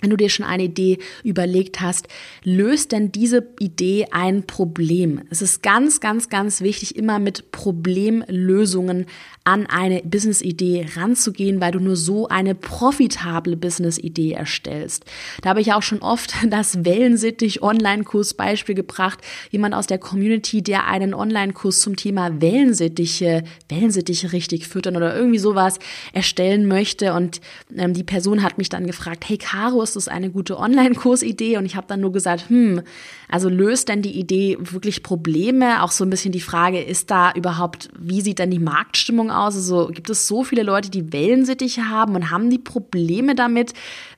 wenn 0.00 0.10
du 0.10 0.16
dir 0.16 0.28
schon 0.28 0.46
eine 0.46 0.64
Idee 0.64 0.98
überlegt 1.22 1.80
hast, 1.80 2.08
löst 2.42 2.92
denn 2.92 3.12
diese 3.12 3.46
Idee 3.58 4.06
ein 4.10 4.46
Problem? 4.46 5.22
Es 5.30 5.42
ist 5.42 5.62
ganz, 5.62 6.00
ganz, 6.00 6.28
ganz 6.28 6.60
wichtig, 6.60 6.96
immer 6.96 7.18
mit 7.18 7.52
Problemlösungen 7.52 9.06
an 9.44 9.66
eine 9.66 10.02
Business-Idee 10.02 10.86
ranzugehen, 10.94 11.60
weil 11.60 11.72
du 11.72 11.80
nur 11.80 11.96
so 11.96 12.28
eine 12.28 12.54
profitable 12.54 13.56
Business-Idee 13.56 14.32
erstellst. 14.32 15.04
Da 15.42 15.50
habe 15.50 15.60
ich 15.60 15.72
auch 15.72 15.82
schon 15.82 16.00
oft 16.00 16.34
das 16.50 16.84
Wellensittich-Online-Kurs-Beispiel 16.84 18.74
gebracht. 18.74 19.20
Jemand 19.50 19.74
aus 19.74 19.86
der 19.86 19.98
Community, 19.98 20.62
der 20.62 20.86
einen 20.86 21.14
Online-Kurs 21.14 21.80
zum 21.80 21.96
Thema 21.96 22.40
Wellensittiche, 22.40 23.44
Wellensittiche 23.68 24.32
richtig 24.32 24.68
füttern 24.68 24.96
oder 24.96 25.16
irgendwie 25.16 25.38
sowas 25.38 25.78
erstellen 26.12 26.66
möchte. 26.66 27.14
Und 27.14 27.40
ähm, 27.76 27.94
die 27.94 28.04
Person 28.04 28.42
hat 28.42 28.58
mich 28.58 28.68
dann 28.68 28.86
gefragt, 28.86 29.24
hey 29.26 29.38
Caro, 29.38 29.80
ist 29.96 30.06
das 30.06 30.08
eine 30.08 30.30
gute 30.30 30.58
Online-Kurs-Idee? 30.58 31.56
Und 31.56 31.66
ich 31.66 31.76
habe 31.76 31.86
dann 31.86 32.00
nur 32.00 32.12
gesagt, 32.12 32.48
hm, 32.48 32.82
also 33.28 33.48
löst 33.48 33.88
denn 33.88 34.02
die 34.02 34.18
Idee 34.18 34.56
wirklich 34.60 35.02
Probleme? 35.02 35.82
Auch 35.82 35.90
so 35.90 36.04
ein 36.04 36.10
bisschen 36.10 36.32
die 36.32 36.40
Frage, 36.40 36.80
ist 36.80 37.10
da 37.10 37.32
überhaupt, 37.32 37.88
wie 37.98 38.20
sieht 38.20 38.38
denn 38.38 38.50
die 38.50 38.58
Marktstimmung 38.58 39.30
aus? 39.30 39.56
Also 39.56 39.88
gibt 39.88 40.10
es 40.10 40.26
so 40.26 40.44
viele 40.44 40.62
Leute, 40.62 40.90
die 40.90 41.12
Wellensittiche 41.12 41.88
haben 41.88 42.14
und 42.14 42.30
haben 42.30 42.50
die 42.50 42.58
Probleme 42.58 43.34
damit, 43.34 43.72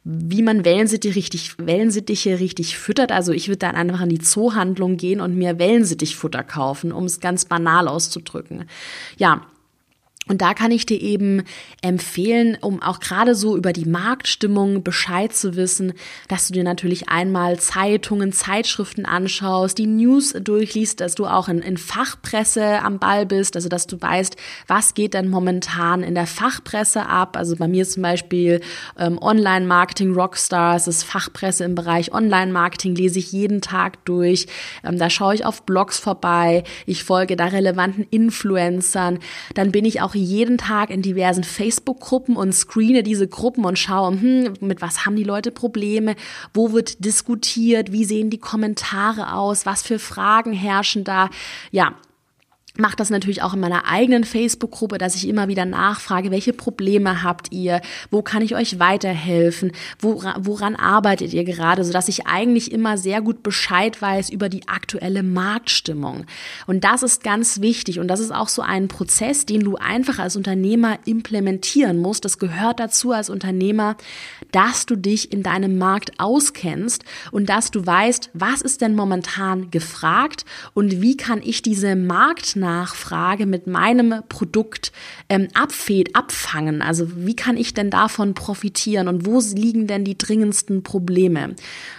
wie 0.05 0.43
man 0.43 0.65
Wellensittiche 0.65 1.17
richtig, 1.17 1.55
Wellensittiche 1.59 2.41
richtig 2.41 2.79
füttert? 2.79 3.13
Also 3.13 3.33
ich 3.33 3.49
würde 3.49 3.59
dann 3.59 3.77
einfach 3.77 4.03
in 4.03 4.09
die 4.09 4.19
Zoohandlung 4.19 4.97
gehen 4.97 5.21
und 5.21 5.37
mir 5.37 5.59
Wellensittichfutter 5.59 6.43
kaufen, 6.43 6.93
um 6.93 7.05
es 7.05 7.21
ganz 7.21 7.45
banal 7.45 7.89
auszudrücken. 7.89 8.65
Ja, 9.17 9.43
Und 10.33 10.41
da 10.41 10.55
kann 10.55 10.71
ich 10.71 10.87
dir 10.87 10.99
eben 10.99 11.43
empfehlen, 11.83 12.57
um 12.63 12.81
auch 12.81 13.01
gerade 13.01 13.35
so 13.35 13.55
über 13.55 13.75
die 13.75 13.85
Marktstimmung 13.85 14.83
Bescheid 14.83 15.35
zu 15.35 15.57
wissen, 15.57 15.93
dass 16.27 16.49
du 16.49 16.55
dir 16.55 16.65
natürlich 16.65 17.11
einmal 17.11 17.61
Zeitungen, 17.61 18.33
Zeitschriften 18.33 19.05
anschaust, 19.05 19.77
die 19.77 19.87
News 19.87 20.33
durchliest, 20.33 21.01
dass 21.03 21.17
du 21.17 21.27
auch 21.27 21.51
in, 21.51 21.59
in 21.59 21.77
Fachpresse 21.77 22.81
am 22.83 22.99
Ball 22.99 23.27
bist, 23.27 23.57
also 23.57 23.69
dass 23.69 23.87
du 23.87 24.01
weißt, 24.01 24.37
was 24.67 24.95
geht 24.95 25.13
denn 25.13 25.29
momentan 25.29 26.03
in 26.03 26.15
der 26.15 26.27
Fachpresse 26.27 27.05
ab. 27.05 27.37
Also 27.37 27.57
bei 27.57 27.69
mir 27.69 27.87
zum 27.87 28.03
Beispiel 28.03 28.63
ähm, 28.99 29.19
Online-Marketing 29.21 30.15
Rockstars, 30.15 30.89
ist 30.89 31.03
Fachpresse 31.03 31.65
im 31.65 31.75
Bereich 31.75 32.15
Online-Marketing, 32.15 32.95
lese 32.95 33.19
ich 33.19 33.33
jeden 33.33 33.61
Tag 33.61 34.03
durch. 34.07 34.47
Ähm, 34.83 34.97
da 34.97 35.11
schaue 35.11 35.35
ich 35.35 35.45
auf 35.45 35.65
Blogs 35.67 35.99
vorbei, 35.99 36.65
ich 36.87 37.05
folge 37.05 37.37
da 37.37 37.49
relevanten 37.49 38.07
Influencern. 38.09 39.19
Dann 39.53 39.73
bin 39.73 39.85
ich 39.85 40.01
auch 40.01 40.15
jeden 40.23 40.59
Tag 40.59 40.91
in 40.91 41.03
diversen 41.03 41.45
Facebook-Gruppen 41.45 42.37
und 42.37 42.53
screene 42.53 43.03
diese 43.03 43.29
Gruppen 43.29 43.65
und 43.65 43.79
schaue, 43.79 44.21
hm, 44.21 44.55
mit 44.61 44.81
was 44.81 45.05
haben 45.05 45.17
die 45.17 45.25
Leute 45.25 45.51
Probleme, 45.51 46.15
wo 46.55 46.73
wird 46.73 47.05
diskutiert, 47.05 47.93
wie 47.93 48.05
sehen 48.05 48.31
die 48.31 48.39
Kommentare 48.39 49.35
aus, 49.35 49.67
was 49.67 49.83
für 49.83 49.99
Fragen 49.99 50.53
herrschen 50.53 51.05
da. 51.05 51.29
Ja, 51.71 51.95
mache 52.79 52.97
das 52.97 53.11
natürlich 53.11 53.43
auch 53.43 53.53
in 53.53 53.61
meiner 53.61 53.87
eigenen 53.87 54.25
Facebook-Gruppe, 54.25 54.97
dass 54.97 55.15
ich 55.15 55.29
immer 55.29 55.49
wieder 55.49 55.67
nachfrage, 55.67 56.31
welche 56.31 56.55
Probleme 56.55 57.23
habt 57.23 57.53
ihr, 57.53 57.83
wo 58.11 58.23
kann 58.23 58.43
ich 58.43 58.55
euch 58.55 58.79
weiterhelfen, 58.79 59.73
woran, 60.01 60.47
woran 60.47 60.77
arbeitet 60.77 61.35
ihr 61.35 61.45
gerade, 61.45 61.85
sodass 61.85 62.09
ich 62.09 62.27
eigentlich 62.27 62.73
immer 62.73 62.97
sehr 62.97 63.21
gut 63.21 63.43
Bescheid 63.43 64.01
weiß 64.01 64.31
über 64.31 64.49
die 64.49 64.69
aktuelle 64.69 65.23
Marktstimmung. 65.23 66.25
Und 66.67 66.85
das 66.85 67.03
ist 67.03 67.23
ganz 67.23 67.61
wichtig 67.61 67.99
und 67.99 68.09
das 68.09 68.21
ist 68.21 68.33
auch 68.33 68.49
so 68.49 68.63
ein 68.63 68.89
Prozess, 68.89 69.45
den 69.45 69.61
du 69.61 69.77
einfach 69.77 70.19
als 70.19 70.37
Unternehmer 70.37 70.99
implementieren 71.05 71.99
musst. 71.99 72.25
Das 72.25 72.39
gehört 72.39 72.81
dazu 72.81 73.13
als 73.13 73.29
Unternehmer, 73.29 73.97
dass 74.51 74.87
du 74.87 74.97
dich 74.97 75.31
in 75.31 75.43
deinem 75.43 75.77
Markt 75.77 76.19
auskennst 76.19 77.05
und 77.33 77.51
dass 77.51 77.71
du 77.71 77.85
weißt, 77.85 78.31
was 78.33 78.63
ist 78.63 78.81
denn 78.81 78.95
momentan 78.95 79.71
gefragt 79.71 80.47
und 80.73 81.03
wie 81.03 81.19
kann 81.19 81.43
ich 81.43 81.61
diese 81.61 81.97
Markt 81.97 82.57
Nachfrage 82.63 83.45
mit 83.45 83.67
meinem 83.67 84.23
Produkt 84.29 84.93
ähm, 85.29 85.49
abfäd, 85.53 86.17
abfangen? 86.17 86.81
Also 86.81 87.09
wie 87.17 87.37
kann 87.37 87.59
ich 87.59 87.75
denn 87.75 87.91
davon 87.91 88.33
profitieren 88.33 89.09
und 89.09 89.27
wo 89.27 89.41
liegen 89.41 89.87
denn 89.87 90.05
die 90.05 90.17
dringendsten 90.17 90.83
Probleme? 90.83 91.55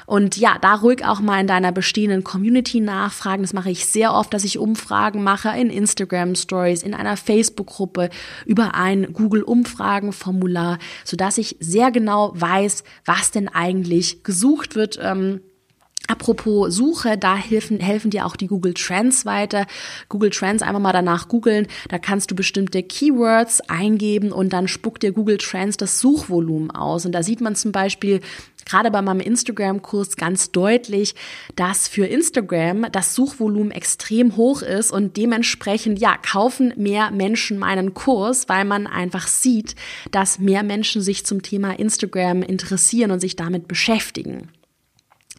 Und 0.05 0.37
ja, 0.37 0.57
da 0.59 0.75
ruhig 0.75 1.05
auch 1.05 1.19
mal 1.19 1.39
in 1.39 1.47
deiner 1.47 1.71
bestehenden 1.71 2.23
Community 2.23 2.79
nachfragen. 2.79 3.43
Das 3.43 3.53
mache 3.53 3.69
ich 3.69 3.85
sehr 3.85 4.13
oft, 4.13 4.33
dass 4.33 4.43
ich 4.43 4.57
Umfragen 4.57 5.23
mache 5.23 5.49
in 5.49 5.69
Instagram 5.69 6.35
Stories, 6.35 6.83
in 6.83 6.93
einer 6.93 7.17
Facebook-Gruppe, 7.17 8.09
über 8.45 8.75
ein 8.75 9.13
Google-Umfragen-Formular, 9.13 10.79
sodass 11.03 11.37
ich 11.37 11.57
sehr 11.59 11.91
genau 11.91 12.31
weiß, 12.35 12.83
was 13.05 13.31
denn 13.31 13.47
eigentlich 13.47 14.23
gesucht 14.23 14.75
wird. 14.75 14.99
Ähm, 15.01 15.41
Apropos 16.07 16.75
Suche, 16.75 17.17
da 17.17 17.37
helfen, 17.37 17.79
helfen 17.79 18.11
dir 18.11 18.25
auch 18.25 18.35
die 18.35 18.47
Google 18.47 18.73
Trends 18.73 19.25
weiter. 19.25 19.65
Google 20.09 20.31
Trends 20.31 20.61
einfach 20.61 20.81
mal 20.81 20.91
danach 20.91 21.29
googeln. 21.29 21.67
Da 21.87 21.97
kannst 21.97 22.29
du 22.29 22.35
bestimmte 22.35 22.83
Keywords 22.83 23.61
eingeben 23.69 24.33
und 24.33 24.51
dann 24.51 24.67
spuckt 24.67 25.03
dir 25.03 25.13
Google 25.13 25.37
Trends 25.37 25.77
das 25.77 26.01
Suchvolumen 26.01 26.71
aus. 26.71 27.05
Und 27.05 27.13
da 27.13 27.23
sieht 27.23 27.39
man 27.39 27.55
zum 27.55 27.71
Beispiel 27.71 28.19
gerade 28.65 28.91
bei 28.91 29.01
meinem 29.01 29.21
Instagram-Kurs 29.21 30.17
ganz 30.17 30.51
deutlich, 30.51 31.15
dass 31.55 31.87
für 31.87 32.05
Instagram 32.05 32.87
das 32.91 33.15
Suchvolumen 33.15 33.71
extrem 33.71 34.35
hoch 34.35 34.61
ist 34.61 34.91
und 34.91 35.15
dementsprechend, 35.15 35.99
ja, 35.99 36.17
kaufen 36.17 36.73
mehr 36.75 37.11
Menschen 37.11 37.57
meinen 37.59 37.93
Kurs, 37.93 38.49
weil 38.49 38.65
man 38.65 38.87
einfach 38.87 39.27
sieht, 39.27 39.75
dass 40.11 40.39
mehr 40.39 40.63
Menschen 40.63 41.01
sich 41.01 41.25
zum 41.25 41.41
Thema 41.41 41.79
Instagram 41.79 42.41
interessieren 42.41 43.11
und 43.11 43.19
sich 43.19 43.35
damit 43.35 43.67
beschäftigen. 43.67 44.49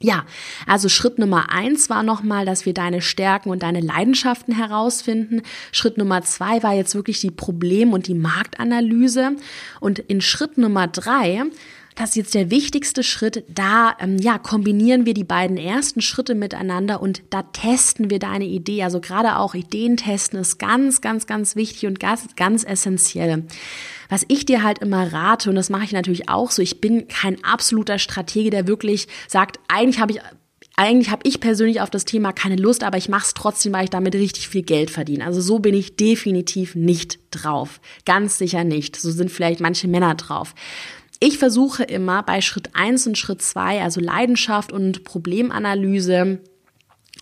Ja, 0.05 0.27
also 0.67 0.91
Schritt 0.91 1.19
Nummer 1.19 1.51
eins 1.51 1.89
war 1.89 2.03
nochmal, 2.03 2.45
dass 2.45 2.67
wir 2.67 2.75
deine 2.75 3.01
Stärken 3.01 3.49
und 3.49 3.63
deine 3.63 3.81
Leidenschaften 3.81 4.55
herausfinden. 4.55 5.41
Schritt 5.73 5.97
Nummer 5.97 6.21
zwei 6.21 6.63
war 6.63 6.75
jetzt 6.75 6.95
wirklich 6.95 7.23
die 7.23 7.31
Problem- 7.31 7.95
und 7.95 8.07
die 8.07 8.15
Marktanalyse. 8.15 9.37
Und 9.81 10.01
in 10.01 10.21
Schritt 10.21 10.59
Nummer 10.59 10.89
drei 10.89 11.45
das 11.95 12.11
ist 12.11 12.17
jetzt 12.17 12.35
der 12.35 12.51
wichtigste 12.51 13.05
Schritt. 13.05 13.45
Da 13.49 13.97
ähm, 14.01 14.19
ja, 14.19 14.39
kombinieren 14.39 15.07
wir 15.07 15.15
die 15.15 15.23
beiden 15.23 15.57
ersten 15.57 16.01
Schritte 16.01 16.35
miteinander 16.35 17.01
und 17.01 17.23
da 17.31 17.43
testen 17.43 18.11
wir 18.11 18.19
deine 18.19 18.47
Idee. 18.47 18.83
Also 18.83 19.01
gerade 19.01 19.37
auch 19.37 19.55
Ideen 19.55 19.97
testen 19.97 20.41
ist 20.41 20.59
ganz, 20.59 21.01
ganz, 21.03 21.27
ganz 21.27 21.55
wichtig 21.55 21.87
und 21.87 22.01
ganz, 22.01 22.27
ganz 22.35 22.65
essentiell. 22.65 23.45
Was 24.09 24.25
ich 24.29 24.47
dir 24.47 24.63
halt 24.63 24.79
immer 24.79 25.13
rate, 25.13 25.51
und 25.51 25.57
das 25.57 25.71
mache 25.71 25.85
ich 25.85 25.93
natürlich 25.93 26.29
auch 26.29 26.51
so, 26.51 26.63
ich 26.63 26.81
bin 26.81 27.09
kein 27.09 27.43
absoluter 27.45 27.99
Stratege, 27.99 28.51
der 28.51 28.67
wirklich 28.67 29.09
sagt, 29.29 29.59
eigentlich 29.69 30.01
habe 30.01 30.13
ich 30.13 30.21
eigentlich 30.77 31.11
habe 31.11 31.23
ich 31.25 31.39
persönlich 31.39 31.81
auf 31.81 31.91
das 31.91 32.05
Thema 32.05 32.33
keine 32.33 32.57
Lust, 32.57 32.83
aber 32.83 32.99
ich 32.99 33.09
mache 33.09 33.27
es 33.27 33.35
trotzdem, 33.35 33.73
weil 33.73 33.85
ich 33.85 33.91
damit 33.91 34.15
richtig 34.15 34.49
viel 34.49 34.63
Geld 34.63 34.91
verdiene. 34.91 35.25
Also 35.25 35.41
so 35.41 35.61
bin 35.61 35.75
ich 35.75 35.95
definitiv 35.95 36.75
nicht 36.75 37.21
drauf. 37.31 37.81
Ganz 38.05 38.39
sicher 38.39 38.65
nicht. 38.65 38.97
So 38.97 39.13
sind 39.13 39.31
vielleicht 39.31 39.61
manche 39.61 39.87
Männer 39.87 40.17
drauf. 40.17 40.55
Ich 41.21 41.39
versuche 41.39 41.85
immer 41.85 42.23
bei 42.25 42.41
Schritt 42.41 42.71
eins 42.75 43.07
und 43.07 43.17
Schritt 43.17 43.41
zwei, 43.41 43.83
also 43.83 44.01
Leidenschaft 44.01 44.73
und 44.73 45.05
Problemanalyse, 45.05 46.41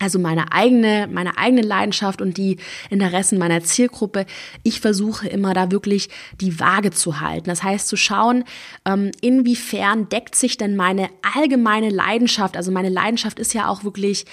also 0.03 0.19
meine 0.19 0.51
eigene, 0.51 1.07
meine 1.09 1.37
eigene 1.37 1.61
Leidenschaft 1.61 2.21
und 2.21 2.37
die 2.37 2.57
Interessen 2.89 3.37
meiner 3.39 3.63
Zielgruppe. 3.63 4.25
Ich 4.61 4.81
versuche 4.81 5.27
immer 5.27 5.53
da 5.53 5.71
wirklich 5.71 6.09
die 6.41 6.59
Waage 6.59 6.91
zu 6.91 7.21
halten. 7.21 7.49
Das 7.49 7.63
heißt 7.63 7.87
zu 7.87 7.95
schauen, 7.95 8.43
ähm, 8.85 9.11
inwiefern 9.21 10.09
deckt 10.09 10.35
sich 10.35 10.57
denn 10.57 10.75
meine 10.75 11.09
allgemeine 11.35 11.89
Leidenschaft, 11.89 12.57
also 12.57 12.71
meine 12.71 12.89
Leidenschaft 12.89 13.39
ist 13.39 13.53
ja 13.53 13.69
auch 13.69 13.85
wirklich 13.85 14.25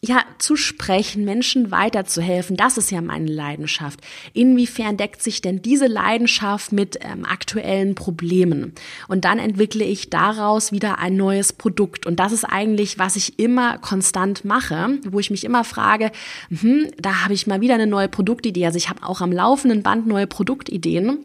ja, 0.00 0.22
zu 0.38 0.54
sprechen, 0.54 1.24
Menschen 1.24 1.72
weiterzuhelfen, 1.72 2.56
das 2.56 2.78
ist 2.78 2.92
ja 2.92 3.00
meine 3.00 3.26
Leidenschaft. 3.26 3.98
Inwiefern 4.32 4.96
deckt 4.96 5.22
sich 5.22 5.40
denn 5.40 5.60
diese 5.60 5.88
Leidenschaft 5.88 6.70
mit 6.70 6.98
ähm, 7.00 7.24
aktuellen 7.24 7.96
Problemen? 7.96 8.74
Und 9.08 9.24
dann 9.24 9.40
entwickle 9.40 9.84
ich 9.84 10.08
daraus 10.08 10.70
wieder 10.70 11.00
ein 11.00 11.16
neues 11.16 11.52
Produkt. 11.52 12.06
Und 12.06 12.20
das 12.20 12.30
ist 12.30 12.44
eigentlich, 12.44 13.00
was 13.00 13.16
ich 13.16 13.40
immer 13.40 13.78
konstant 13.78 14.44
mache, 14.44 14.98
wo 15.04 15.18
ich 15.18 15.30
mich 15.30 15.42
immer 15.42 15.64
frage, 15.64 16.12
hm, 16.48 16.86
da 16.96 17.24
habe 17.24 17.34
ich 17.34 17.48
mal 17.48 17.60
wieder 17.60 17.74
eine 17.74 17.88
neue 17.88 18.08
Produktidee. 18.08 18.66
Also 18.66 18.78
ich 18.78 18.88
habe 18.88 19.02
auch 19.02 19.20
am 19.20 19.32
laufenden 19.32 19.82
Band 19.82 20.06
neue 20.06 20.28
Produktideen. 20.28 21.24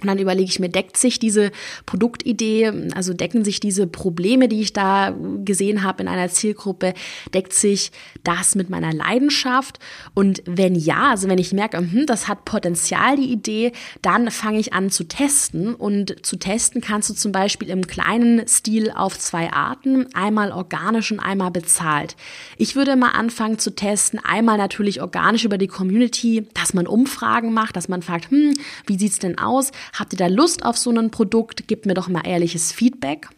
Und 0.00 0.06
dann 0.06 0.20
überlege 0.20 0.48
ich 0.48 0.60
mir, 0.60 0.68
deckt 0.68 0.96
sich 0.96 1.18
diese 1.18 1.50
Produktidee, 1.84 2.72
also 2.94 3.14
decken 3.14 3.44
sich 3.44 3.58
diese 3.58 3.88
Probleme, 3.88 4.46
die 4.46 4.60
ich 4.60 4.72
da 4.72 5.12
gesehen 5.44 5.82
habe 5.82 6.02
in 6.02 6.08
einer 6.08 6.28
Zielgruppe, 6.28 6.94
deckt 7.34 7.52
sich 7.52 7.90
das 8.22 8.54
mit 8.54 8.70
meiner 8.70 8.92
Leidenschaft? 8.92 9.80
Und 10.14 10.40
wenn 10.46 10.76
ja, 10.76 11.10
also 11.10 11.28
wenn 11.28 11.38
ich 11.38 11.52
merke, 11.52 11.78
hm, 11.78 12.06
das 12.06 12.28
hat 12.28 12.44
Potenzial, 12.44 13.16
die 13.16 13.32
Idee, 13.32 13.72
dann 14.00 14.30
fange 14.30 14.60
ich 14.60 14.72
an 14.72 14.90
zu 14.90 15.02
testen. 15.02 15.74
Und 15.74 16.24
zu 16.24 16.36
testen 16.36 16.80
kannst 16.80 17.10
du 17.10 17.14
zum 17.14 17.32
Beispiel 17.32 17.68
im 17.68 17.84
kleinen 17.88 18.46
Stil 18.46 18.92
auf 18.92 19.18
zwei 19.18 19.52
Arten, 19.52 20.06
einmal 20.14 20.52
organisch 20.52 21.10
und 21.10 21.18
einmal 21.18 21.50
bezahlt. 21.50 22.14
Ich 22.56 22.76
würde 22.76 22.94
mal 22.94 23.10
anfangen 23.10 23.58
zu 23.58 23.74
testen, 23.74 24.20
einmal 24.22 24.58
natürlich 24.58 25.02
organisch 25.02 25.44
über 25.44 25.58
die 25.58 25.66
Community, 25.66 26.46
dass 26.54 26.72
man 26.72 26.86
Umfragen 26.86 27.52
macht, 27.52 27.74
dass 27.74 27.88
man 27.88 28.02
fragt, 28.02 28.30
hm, 28.30 28.54
wie 28.86 28.96
sieht's 28.96 29.18
denn 29.18 29.38
aus? 29.38 29.72
Habt 29.92 30.12
ihr 30.12 30.18
da 30.18 30.26
Lust 30.26 30.64
auf 30.64 30.76
so 30.76 30.90
ein 30.90 31.10
Produkt? 31.10 31.68
Gebt 31.68 31.86
mir 31.86 31.94
doch 31.94 32.08
mal 32.08 32.26
ehrliches 32.26 32.72
Feedback. 32.72 33.28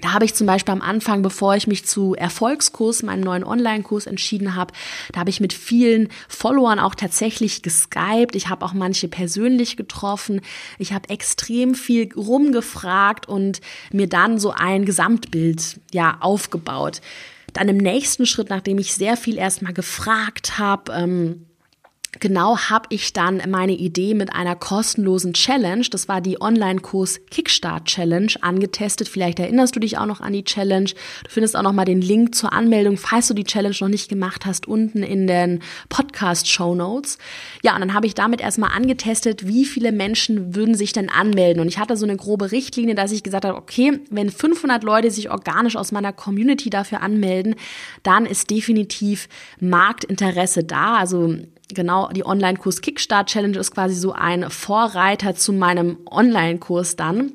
Da 0.00 0.12
habe 0.12 0.24
ich 0.24 0.34
zum 0.34 0.46
Beispiel 0.46 0.72
am 0.72 0.82
Anfang, 0.82 1.22
bevor 1.22 1.56
ich 1.56 1.66
mich 1.66 1.84
zu 1.84 2.14
Erfolgskurs, 2.14 3.02
meinem 3.02 3.22
neuen 3.22 3.44
Online-Kurs 3.44 4.06
entschieden 4.06 4.54
habe, 4.54 4.72
da 5.12 5.20
habe 5.20 5.30
ich 5.30 5.40
mit 5.40 5.52
vielen 5.52 6.08
Followern 6.28 6.78
auch 6.78 6.94
tatsächlich 6.94 7.62
geskypt. 7.62 8.34
Ich 8.34 8.48
habe 8.48 8.64
auch 8.64 8.72
manche 8.72 9.08
persönlich 9.08 9.76
getroffen. 9.76 10.40
Ich 10.78 10.92
habe 10.92 11.10
extrem 11.10 11.74
viel 11.74 12.12
rumgefragt 12.14 13.28
und 13.28 13.60
mir 13.92 14.08
dann 14.08 14.38
so 14.38 14.52
ein 14.52 14.84
Gesamtbild 14.84 15.80
ja 15.92 16.16
aufgebaut. 16.20 17.00
Dann 17.52 17.68
im 17.68 17.78
nächsten 17.78 18.26
Schritt, 18.26 18.48
nachdem 18.48 18.78
ich 18.78 18.94
sehr 18.94 19.16
viel 19.16 19.36
erstmal 19.36 19.74
gefragt 19.74 20.58
habe, 20.58 20.92
ähm, 20.92 21.46
genau 22.18 22.58
habe 22.58 22.86
ich 22.90 23.12
dann 23.12 23.40
meine 23.48 23.72
Idee 23.72 24.14
mit 24.14 24.32
einer 24.32 24.56
kostenlosen 24.56 25.32
Challenge, 25.32 25.86
das 25.90 26.08
war 26.08 26.20
die 26.20 26.40
Online-Kurs 26.40 27.20
Kickstart 27.30 27.84
Challenge, 27.84 28.32
angetestet. 28.40 29.08
Vielleicht 29.08 29.38
erinnerst 29.38 29.76
du 29.76 29.80
dich 29.80 29.98
auch 29.98 30.06
noch 30.06 30.20
an 30.20 30.32
die 30.32 30.44
Challenge. 30.44 30.90
Du 30.90 31.30
findest 31.30 31.56
auch 31.56 31.62
noch 31.62 31.72
mal 31.72 31.84
den 31.84 32.00
Link 32.00 32.34
zur 32.34 32.52
Anmeldung, 32.52 32.96
falls 32.96 33.28
du 33.28 33.34
die 33.34 33.44
Challenge 33.44 33.76
noch 33.80 33.88
nicht 33.88 34.08
gemacht 34.08 34.44
hast, 34.44 34.66
unten 34.66 35.02
in 35.02 35.26
den 35.26 35.60
Podcast-Show 35.88 36.74
Notes. 36.74 37.18
Ja, 37.62 37.74
und 37.74 37.80
dann 37.80 37.94
habe 37.94 38.06
ich 38.06 38.14
damit 38.14 38.40
erstmal 38.40 38.72
angetestet, 38.72 39.46
wie 39.46 39.64
viele 39.64 39.92
Menschen 39.92 40.54
würden 40.56 40.74
sich 40.74 40.92
denn 40.92 41.10
anmelden. 41.10 41.60
Und 41.60 41.68
ich 41.68 41.78
hatte 41.78 41.96
so 41.96 42.06
eine 42.06 42.16
grobe 42.16 42.50
Richtlinie, 42.50 42.94
dass 42.94 43.12
ich 43.12 43.22
gesagt 43.22 43.44
habe, 43.44 43.56
okay, 43.56 44.00
wenn 44.10 44.30
500 44.30 44.82
Leute 44.82 45.10
sich 45.10 45.30
organisch 45.30 45.76
aus 45.76 45.92
meiner 45.92 46.12
Community 46.12 46.70
dafür 46.70 47.02
anmelden, 47.02 47.54
dann 48.02 48.26
ist 48.26 48.50
definitiv 48.50 49.28
Marktinteresse 49.60 50.64
da. 50.64 50.96
Also 50.96 51.36
genau, 51.74 52.08
die 52.08 52.24
Online-Kurs 52.24 52.80
Kickstart 52.80 53.28
Challenge 53.28 53.58
ist 53.58 53.72
quasi 53.72 53.94
so 53.94 54.12
ein 54.12 54.50
Vorreiter 54.50 55.34
zu 55.34 55.52
meinem 55.52 55.98
Online-Kurs 56.10 56.96
dann 56.96 57.32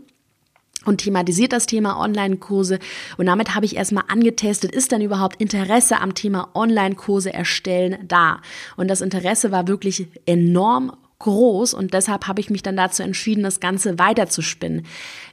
und 0.85 0.99
thematisiert 0.99 1.51
das 1.51 1.65
Thema 1.65 1.99
Online-Kurse. 1.99 2.79
Und 3.17 3.25
damit 3.25 3.55
habe 3.55 3.65
ich 3.65 3.75
erstmal 3.75 4.05
angetestet, 4.07 4.71
ist 4.71 4.91
dann 4.91 5.01
überhaupt 5.01 5.41
Interesse 5.41 5.99
am 5.99 6.13
Thema 6.13 6.49
Online-Kurse 6.53 7.33
erstellen 7.33 7.97
da? 8.07 8.41
Und 8.77 8.87
das 8.87 9.01
Interesse 9.01 9.51
war 9.51 9.67
wirklich 9.67 10.07
enorm 10.25 10.95
groß 11.19 11.73
und 11.73 11.93
deshalb 11.93 12.27
habe 12.27 12.41
ich 12.41 12.49
mich 12.49 12.61
dann 12.61 12.75
dazu 12.75 13.01
entschieden, 13.01 13.43
das 13.43 13.59
Ganze 13.59 13.97
weiterzuspinnen. 13.97 14.85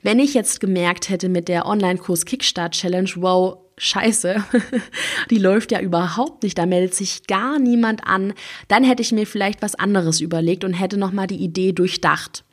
Wenn 0.03 0.21
ich 0.21 0.33
jetzt 0.33 0.61
gemerkt 0.61 1.09
hätte 1.09 1.29
mit 1.29 1.49
der 1.49 1.67
Online-Kurs 1.67 2.25
Kickstart 2.25 2.73
Challenge, 2.73 3.11
wow, 3.17 3.59
scheiße, 3.83 4.45
die 5.31 5.39
läuft 5.39 5.73
ja 5.73 5.81
überhaupt 5.81 6.43
nicht, 6.43 6.57
da 6.57 6.67
meldet 6.67 6.95
sich 6.95 7.27
gar 7.27 7.59
niemand 7.59 8.07
an, 8.07 8.33
dann 8.69 8.85
hätte 8.85 9.03
ich 9.03 9.13
mir 9.13 9.27
vielleicht 9.27 9.61
was 9.61 9.75
anderes 9.75 10.21
überlegt 10.21 10.65
und 10.65 10.73
hätte 10.73 10.97
nochmal 10.97 11.27
die 11.27 11.43
Idee 11.43 11.73
durchdacht. 11.73 12.45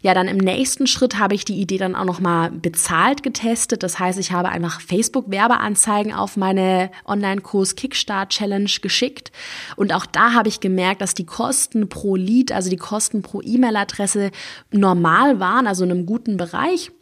Ja, 0.00 0.14
dann 0.14 0.28
im 0.28 0.36
nächsten 0.36 0.86
Schritt 0.86 1.18
habe 1.18 1.34
ich 1.34 1.44
die 1.44 1.60
Idee 1.60 1.78
dann 1.78 1.96
auch 1.96 2.04
nochmal 2.04 2.52
bezahlt 2.52 3.24
getestet. 3.24 3.82
Das 3.82 3.98
heißt, 3.98 4.16
ich 4.20 4.30
habe 4.30 4.48
einfach 4.48 4.80
Facebook-Werbeanzeigen 4.80 6.12
auf 6.12 6.36
meine 6.36 6.92
Online-Kurs 7.04 7.74
Kickstart 7.74 8.30
Challenge 8.30 8.70
geschickt. 8.80 9.32
Und 9.74 9.92
auch 9.92 10.06
da 10.06 10.34
habe 10.34 10.48
ich 10.48 10.60
gemerkt, 10.60 11.00
dass 11.00 11.14
die 11.14 11.26
Kosten 11.26 11.88
pro 11.88 12.14
Lead, 12.14 12.52
also 12.52 12.70
die 12.70 12.76
Kosten 12.76 13.22
pro 13.22 13.42
E-Mail-Adresse 13.42 14.30
normal 14.70 15.40
waren, 15.40 15.66
also 15.66 15.82
in 15.82 15.90
einem 15.90 16.06
guten 16.06 16.36
Bereich. 16.36 16.92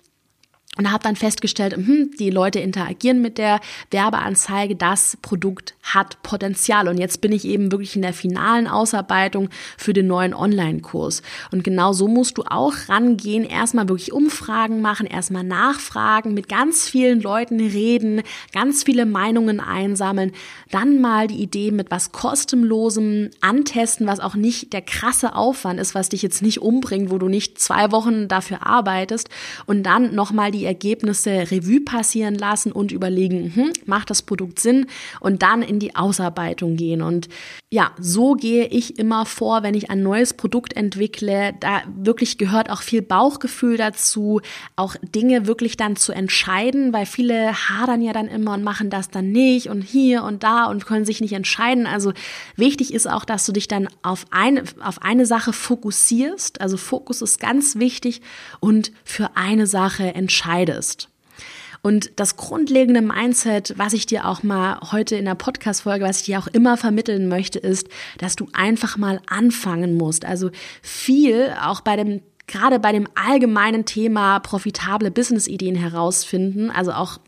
Und 0.77 0.93
habe 0.93 1.03
dann 1.03 1.17
festgestellt, 1.17 1.75
hm, 1.75 2.11
die 2.19 2.31
Leute 2.31 2.61
interagieren 2.61 3.23
mit 3.23 3.39
der 3.39 3.61
Werbeanzeige, 3.91 4.77
das 4.77 5.17
Produkt 5.23 5.75
hat 5.83 6.23
Potenzial. 6.23 6.89
Und 6.89 6.99
jetzt 6.99 7.21
bin 7.21 7.33
ich 7.33 7.47
eben 7.47 7.73
wirklich 7.73 7.97
in 7.97 8.03
der 8.03 8.13
finalen 8.13 8.67
Ausarbeitung 8.67 9.49
für 9.79 9.93
den 9.93 10.07
neuen 10.07 10.35
Online-Kurs. 10.35 11.23
Und 11.51 11.65
genau 11.65 11.93
so 11.93 12.09
musst 12.09 12.37
du 12.39 12.43
auch 12.43 12.75
rangehen, 12.89 13.45
erstmal 13.45 13.89
wirklich 13.89 14.13
Umfragen 14.13 14.81
machen, 14.81 15.07
erstmal 15.07 15.45
nachfragen, 15.45 16.35
mit 16.35 16.49
ganz 16.49 16.89
vielen 16.89 17.21
Leuten 17.21 17.59
reden, 17.61 18.23
ganz 18.53 18.83
viele 18.83 19.07
Meinungen 19.07 19.61
einsammeln, 19.61 20.33
dann 20.71 21.01
mal 21.01 21.27
die 21.27 21.43
Idee 21.43 21.71
mit 21.71 21.91
was 21.91 22.13
kostenlosem 22.13 23.31
antesten, 23.41 24.07
was 24.07 24.21
auch 24.21 24.35
nicht 24.35 24.73
der 24.73 24.83
krasse 24.83 25.35
Aufwand 25.35 25.81
ist, 25.81 25.95
was 25.95 26.11
dich 26.11 26.23
jetzt 26.23 26.43
nicht 26.43 26.61
umbringt, 26.61 27.11
wo 27.11 27.19
du 27.19 27.29
nicht 27.29 27.59
zwei 27.59 27.93
Wochen 27.93 28.29
dafür 28.29 28.67
arbeitest 28.67 29.29
und 29.67 29.83
dann 29.85 30.15
nochmal 30.15 30.51
die 30.51 30.66
Ergebnisse 30.67 31.51
Revue 31.51 31.81
passieren 31.81 32.35
lassen 32.35 32.73
und 32.73 32.93
überlegen, 32.93 33.53
hm, 33.55 33.73
macht 33.87 34.11
das 34.11 34.23
Produkt 34.23 34.61
Sinn 34.61 34.87
und 35.21 35.43
dann 35.43 35.63
in 35.63 35.79
die 35.79 35.97
Ausarbeitung 35.97 36.77
gehen. 36.77 37.03
Und 37.03 37.29
ja, 37.71 37.93
so 37.99 38.35
gehe 38.35 38.67
ich 38.67 38.99
immer 38.99 39.27
vor, 39.27 39.63
wenn 39.63 39.75
ich 39.75 39.91
ein 39.91 40.03
neues 40.03 40.35
Produkt 40.35 40.75
entwickle. 40.75 41.55
Da 41.61 41.83
wirklich 41.97 42.39
gehört 42.39 42.71
auch 42.71 42.83
viel 42.83 43.03
Bauchgefühl 43.03 43.77
dazu, 43.77 44.41
auch 44.77 44.97
Dinge 45.03 45.47
wirklich 45.47 45.77
dann 45.77 45.97
zu 45.97 46.13
entscheiden, 46.13 46.93
weil 46.93 47.07
viele 47.07 47.53
hadern 47.53 48.03
ja 48.03 48.13
dann 48.13 48.29
immer 48.29 48.55
und 48.55 48.65
machen 48.65 48.91
das 48.91 49.11
dann 49.11 49.33
nicht 49.33 49.69
und 49.69 49.83
hier 49.83 50.23
und 50.23 50.43
da 50.43 50.67
und 50.67 50.87
können 50.87 51.05
sich 51.05 51.21
nicht 51.21 51.33
entscheiden. 51.33 51.87
Also 51.87 52.13
wichtig 52.57 52.93
ist 52.93 53.09
auch, 53.09 53.25
dass 53.25 53.47
du 53.47 53.53
dich 53.53 53.69
dann 53.69 53.89
auf 54.03 54.27
eine, 54.31 54.63
auf 54.83 55.03
eine 55.03 55.27
Sache 55.27 55.53
fokussierst. 55.53 56.61
Also 56.61 56.77
Fokus 56.77 57.23
ist 57.23 57.41
ganz 57.41 57.77
wichtig 57.77 58.23
und 58.61 58.93
für 59.05 59.37
eine 59.37 59.67
Sache 59.67 60.15
entscheiden 60.15 60.56
entscheidest. 60.57 61.09
Und 61.83 62.19
das 62.19 62.37
grundlegende 62.37 63.01
Mindset, 63.01 63.75
was 63.77 63.93
ich 63.93 64.07
dir 64.07 64.27
auch 64.27 64.43
mal 64.43 64.81
heute 64.91 65.15
in 65.15 65.25
der 65.25 65.37
Podcast-Folge, 65.37 66.05
was 66.05 66.21
ich 66.21 66.27
dir 66.27 66.39
auch 66.41 66.49
immer 66.49 66.77
vermitteln 66.77 67.29
möchte, 67.29 67.61
ist, 67.61 67.89
dass 68.19 68.35
du 68.35 68.49
einfach 68.55 68.97
mal 68.97 69.21
anfangen 69.29 69.97
musst. 69.97 70.25
Also 70.25 70.51
viel 70.83 71.55
auch 71.63 71.83
bei 71.83 71.97
dem 71.97 72.23
gerade 72.49 72.79
bei 72.79 72.93
dem 72.93 73.09
allgemeinen 73.17 73.87
Thema 73.87 74.39
profitable 74.39 75.11
Business-Ideen 75.11 75.75
herausfinden, 75.75 76.71
also 76.71 76.93
auch 76.93 77.19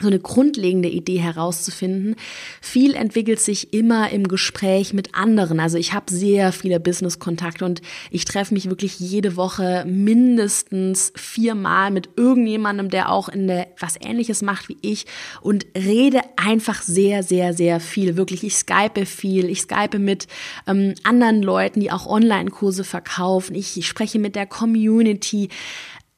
so 0.00 0.08
eine 0.08 0.18
grundlegende 0.18 0.88
Idee 0.88 1.18
herauszufinden. 1.18 2.16
Viel 2.60 2.94
entwickelt 2.94 3.40
sich 3.40 3.72
immer 3.72 4.10
im 4.10 4.28
Gespräch 4.28 4.92
mit 4.92 5.14
anderen. 5.14 5.60
Also 5.60 5.78
ich 5.78 5.92
habe 5.92 6.12
sehr 6.12 6.52
viele 6.52 6.80
Business-Kontakte 6.80 7.64
und 7.64 7.82
ich 8.10 8.24
treffe 8.24 8.54
mich 8.54 8.68
wirklich 8.68 8.98
jede 9.00 9.36
Woche 9.36 9.84
mindestens 9.86 11.12
viermal 11.16 11.90
mit 11.90 12.10
irgendjemandem, 12.16 12.90
der 12.90 13.10
auch 13.10 13.28
in 13.28 13.46
der 13.46 13.68
was 13.78 13.96
Ähnliches 14.00 14.42
macht 14.42 14.68
wie 14.68 14.78
ich 14.82 15.06
und 15.40 15.66
rede 15.76 16.20
einfach 16.36 16.82
sehr, 16.82 17.22
sehr, 17.22 17.54
sehr 17.54 17.80
viel. 17.80 18.16
Wirklich, 18.16 18.44
ich 18.44 18.56
skype 18.56 19.06
viel. 19.06 19.48
Ich 19.48 19.62
skype 19.62 19.98
mit 19.98 20.26
ähm, 20.66 20.94
anderen 21.04 21.42
Leuten, 21.42 21.80
die 21.80 21.90
auch 21.90 22.06
Online-Kurse 22.06 22.84
verkaufen. 22.84 23.54
Ich 23.54 23.86
spreche 23.86 24.18
mit 24.18 24.36
der 24.36 24.46
Community. 24.46 25.48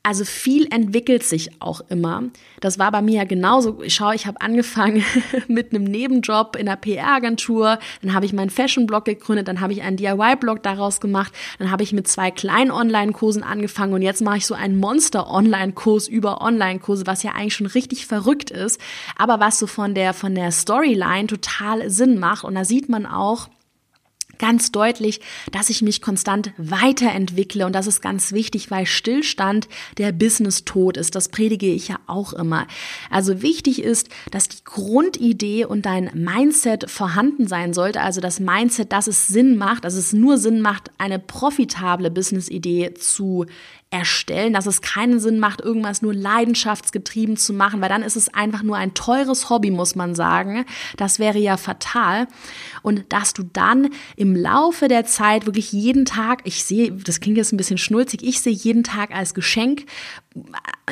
Also 0.02 0.24
viel 0.24 0.66
entwickelt 0.72 1.24
sich 1.24 1.50
auch 1.60 1.82
immer. 1.90 2.22
Das 2.60 2.78
war 2.78 2.90
bei 2.90 3.02
mir 3.02 3.16
ja 3.16 3.24
genauso. 3.24 3.82
Ich 3.82 3.94
schaue, 3.94 4.14
ich 4.14 4.26
habe 4.26 4.40
angefangen 4.40 5.04
mit 5.48 5.74
einem 5.74 5.84
Nebenjob 5.84 6.56
in 6.56 6.66
einer 6.66 6.78
PR-Agentur, 6.78 7.78
dann 8.00 8.14
habe 8.14 8.24
ich 8.24 8.32
meinen 8.32 8.48
Fashion-Blog 8.48 9.04
gegründet, 9.04 9.46
dann 9.46 9.60
habe 9.60 9.74
ich 9.74 9.82
einen 9.82 9.98
DIY-Blog 9.98 10.62
daraus 10.62 11.02
gemacht, 11.02 11.34
dann 11.58 11.70
habe 11.70 11.82
ich 11.82 11.92
mit 11.92 12.08
zwei 12.08 12.30
kleinen 12.30 12.70
Online-Kursen 12.70 13.42
angefangen. 13.42 13.92
Und 13.92 14.00
jetzt 14.00 14.22
mache 14.22 14.38
ich 14.38 14.46
so 14.46 14.54
einen 14.54 14.78
Monster-Online-Kurs 14.78 16.08
über 16.08 16.40
Online-Kurse, 16.40 17.06
was 17.06 17.22
ja 17.22 17.32
eigentlich 17.32 17.56
schon 17.56 17.66
richtig 17.66 18.06
verrückt 18.06 18.50
ist, 18.50 18.80
aber 19.18 19.38
was 19.38 19.58
so 19.58 19.66
von 19.66 19.94
der 19.94 20.14
von 20.14 20.34
der 20.34 20.50
Storyline 20.50 21.26
total 21.26 21.90
Sinn 21.90 22.18
macht. 22.18 22.44
Und 22.44 22.54
da 22.54 22.64
sieht 22.64 22.88
man 22.88 23.04
auch, 23.04 23.50
ganz 24.40 24.72
deutlich, 24.72 25.20
dass 25.52 25.70
ich 25.70 25.82
mich 25.82 26.02
konstant 26.02 26.52
weiterentwickle 26.56 27.66
und 27.66 27.74
das 27.74 27.86
ist 27.86 28.00
ganz 28.00 28.32
wichtig, 28.32 28.70
weil 28.72 28.86
Stillstand 28.86 29.68
der 29.98 30.10
Business-Tod 30.10 30.96
ist. 30.96 31.14
Das 31.14 31.28
predige 31.28 31.66
ich 31.66 31.88
ja 31.88 32.00
auch 32.08 32.32
immer. 32.32 32.66
Also 33.10 33.42
wichtig 33.42 33.82
ist, 33.82 34.08
dass 34.32 34.48
die 34.48 34.64
Grundidee 34.64 35.66
und 35.66 35.86
dein 35.86 36.10
Mindset 36.14 36.90
vorhanden 36.90 37.46
sein 37.46 37.74
sollte. 37.74 38.00
Also 38.00 38.20
das 38.20 38.40
Mindset, 38.40 38.92
dass 38.92 39.06
es 39.06 39.28
Sinn 39.28 39.56
macht, 39.56 39.84
dass 39.84 39.94
es 39.94 40.12
nur 40.12 40.38
Sinn 40.38 40.60
macht, 40.60 40.90
eine 40.98 41.18
profitable 41.18 42.10
Business-Idee 42.10 42.94
zu 42.94 43.46
erstellen, 43.90 44.52
dass 44.52 44.66
es 44.66 44.82
keinen 44.82 45.18
Sinn 45.18 45.40
macht, 45.40 45.60
irgendwas 45.60 46.00
nur 46.00 46.14
leidenschaftsgetrieben 46.14 47.36
zu 47.36 47.52
machen, 47.52 47.80
weil 47.80 47.88
dann 47.88 48.02
ist 48.02 48.16
es 48.16 48.32
einfach 48.32 48.62
nur 48.62 48.76
ein 48.76 48.94
teures 48.94 49.50
Hobby, 49.50 49.72
muss 49.72 49.96
man 49.96 50.14
sagen. 50.14 50.64
Das 50.96 51.18
wäre 51.18 51.38
ja 51.38 51.56
fatal. 51.56 52.28
Und 52.82 53.12
dass 53.12 53.34
du 53.34 53.42
dann 53.42 53.90
im 54.14 54.36
Laufe 54.36 54.86
der 54.86 55.04
Zeit 55.06 55.46
wirklich 55.46 55.72
jeden 55.72 56.04
Tag, 56.04 56.42
ich 56.44 56.64
sehe, 56.64 56.92
das 56.92 57.18
klingt 57.18 57.36
jetzt 57.36 57.52
ein 57.52 57.56
bisschen 57.56 57.78
schnulzig, 57.78 58.22
ich 58.22 58.40
sehe 58.40 58.52
jeden 58.52 58.84
Tag 58.84 59.12
als 59.12 59.34
Geschenk. 59.34 59.86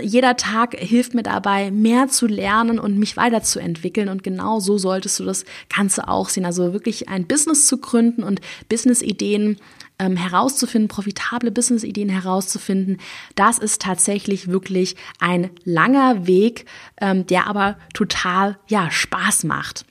Jeder 0.01 0.37
Tag 0.37 0.75
hilft 0.77 1.15
mir 1.15 1.23
dabei, 1.23 1.71
mehr 1.71 2.09
zu 2.09 2.27
lernen 2.27 2.79
und 2.79 2.99
mich 2.99 3.17
weiterzuentwickeln. 3.17 4.09
Und 4.09 4.23
genau 4.23 4.61
so 4.61 4.79
solltest 4.79 5.21
du 5.21 5.25
das 5.25 5.45
Ganze 5.75 6.09
auch 6.09 6.29
sehen. 6.29 6.45
Also 6.45 6.73
wirklich 6.73 7.09
ein 7.09 7.27
Business 7.27 7.67
zu 7.67 7.79
gründen 7.79 8.23
und 8.23 8.41
Business-Ideen 8.69 9.59
ähm, 9.99 10.17
herauszufinden, 10.17 10.89
profitable 10.89 11.51
Business-Ideen 11.51 12.09
herauszufinden, 12.09 12.99
das 13.35 13.59
ist 13.59 13.83
tatsächlich 13.83 14.49
wirklich 14.49 14.97
ein 15.19 15.51
langer 15.65 16.27
Weg, 16.27 16.67
ähm, 17.01 17.27
der 17.27 17.47
aber 17.47 17.77
total 17.95 18.59
ja 18.69 18.91
Spaß 18.91 19.45
macht. 19.45 19.85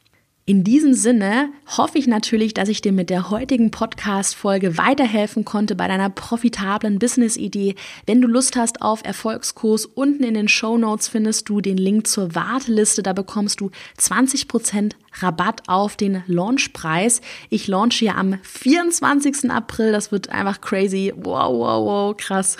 In 0.49 0.63
diesem 0.63 0.93
Sinne 0.93 1.49
hoffe 1.75 1.97
ich 1.97 2.07
natürlich, 2.07 2.53
dass 2.53 2.69
ich 2.69 2.79
dir 2.79 2.93
mit 2.93 3.09
der 3.09 3.29
heutigen 3.29 3.69
Podcast-Folge 3.69 4.77
weiterhelfen 4.77 5.43
konnte 5.43 5.75
bei 5.75 5.89
deiner 5.89 6.09
profitablen 6.09 6.99
Business-Idee. 6.99 7.75
Wenn 8.05 8.21
du 8.21 8.29
Lust 8.29 8.55
hast 8.55 8.81
auf 8.81 9.03
Erfolgskurs, 9.03 9.85
unten 9.85 10.23
in 10.23 10.35
den 10.35 10.47
Show 10.47 10.77
Notes 10.77 11.09
findest 11.09 11.49
du 11.49 11.59
den 11.59 11.75
Link 11.75 12.07
zur 12.07 12.33
Warteliste. 12.33 13.03
Da 13.03 13.11
bekommst 13.11 13.59
du 13.59 13.71
20% 13.99 14.93
Rabatt 15.21 15.63
auf 15.67 15.95
den 15.95 16.23
Launchpreis. 16.27 17.21
Ich 17.49 17.67
launche 17.67 18.05
ja 18.05 18.15
am 18.15 18.37
24. 18.41 19.49
April. 19.51 19.91
Das 19.91 20.11
wird 20.11 20.29
einfach 20.29 20.61
crazy. 20.61 21.13
Wow, 21.15 21.53
wow, 21.53 21.85
wow, 21.85 22.17
krass. 22.17 22.57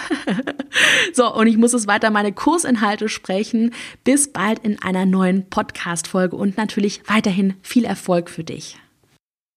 so, 1.13 1.34
und 1.34 1.48
ich 1.48 1.58
muss 1.58 1.74
es 1.74 1.88
weiter 1.88 2.10
meine 2.10 2.34
Kursinhalte 2.34 3.10
sprechen. 3.10 3.74
Bis 4.04 4.32
bald 4.32 4.60
in 4.60 4.82
einer 4.82 5.06
neuen 5.06 5.50
Podcast-Folge 5.50 6.36
und 6.36 6.58
natürlich 6.58 7.02
weiterhin 7.08 7.56
viel 7.62 7.86
Erfolg 7.86 8.30
für 8.30 8.43
dich. 8.43 8.78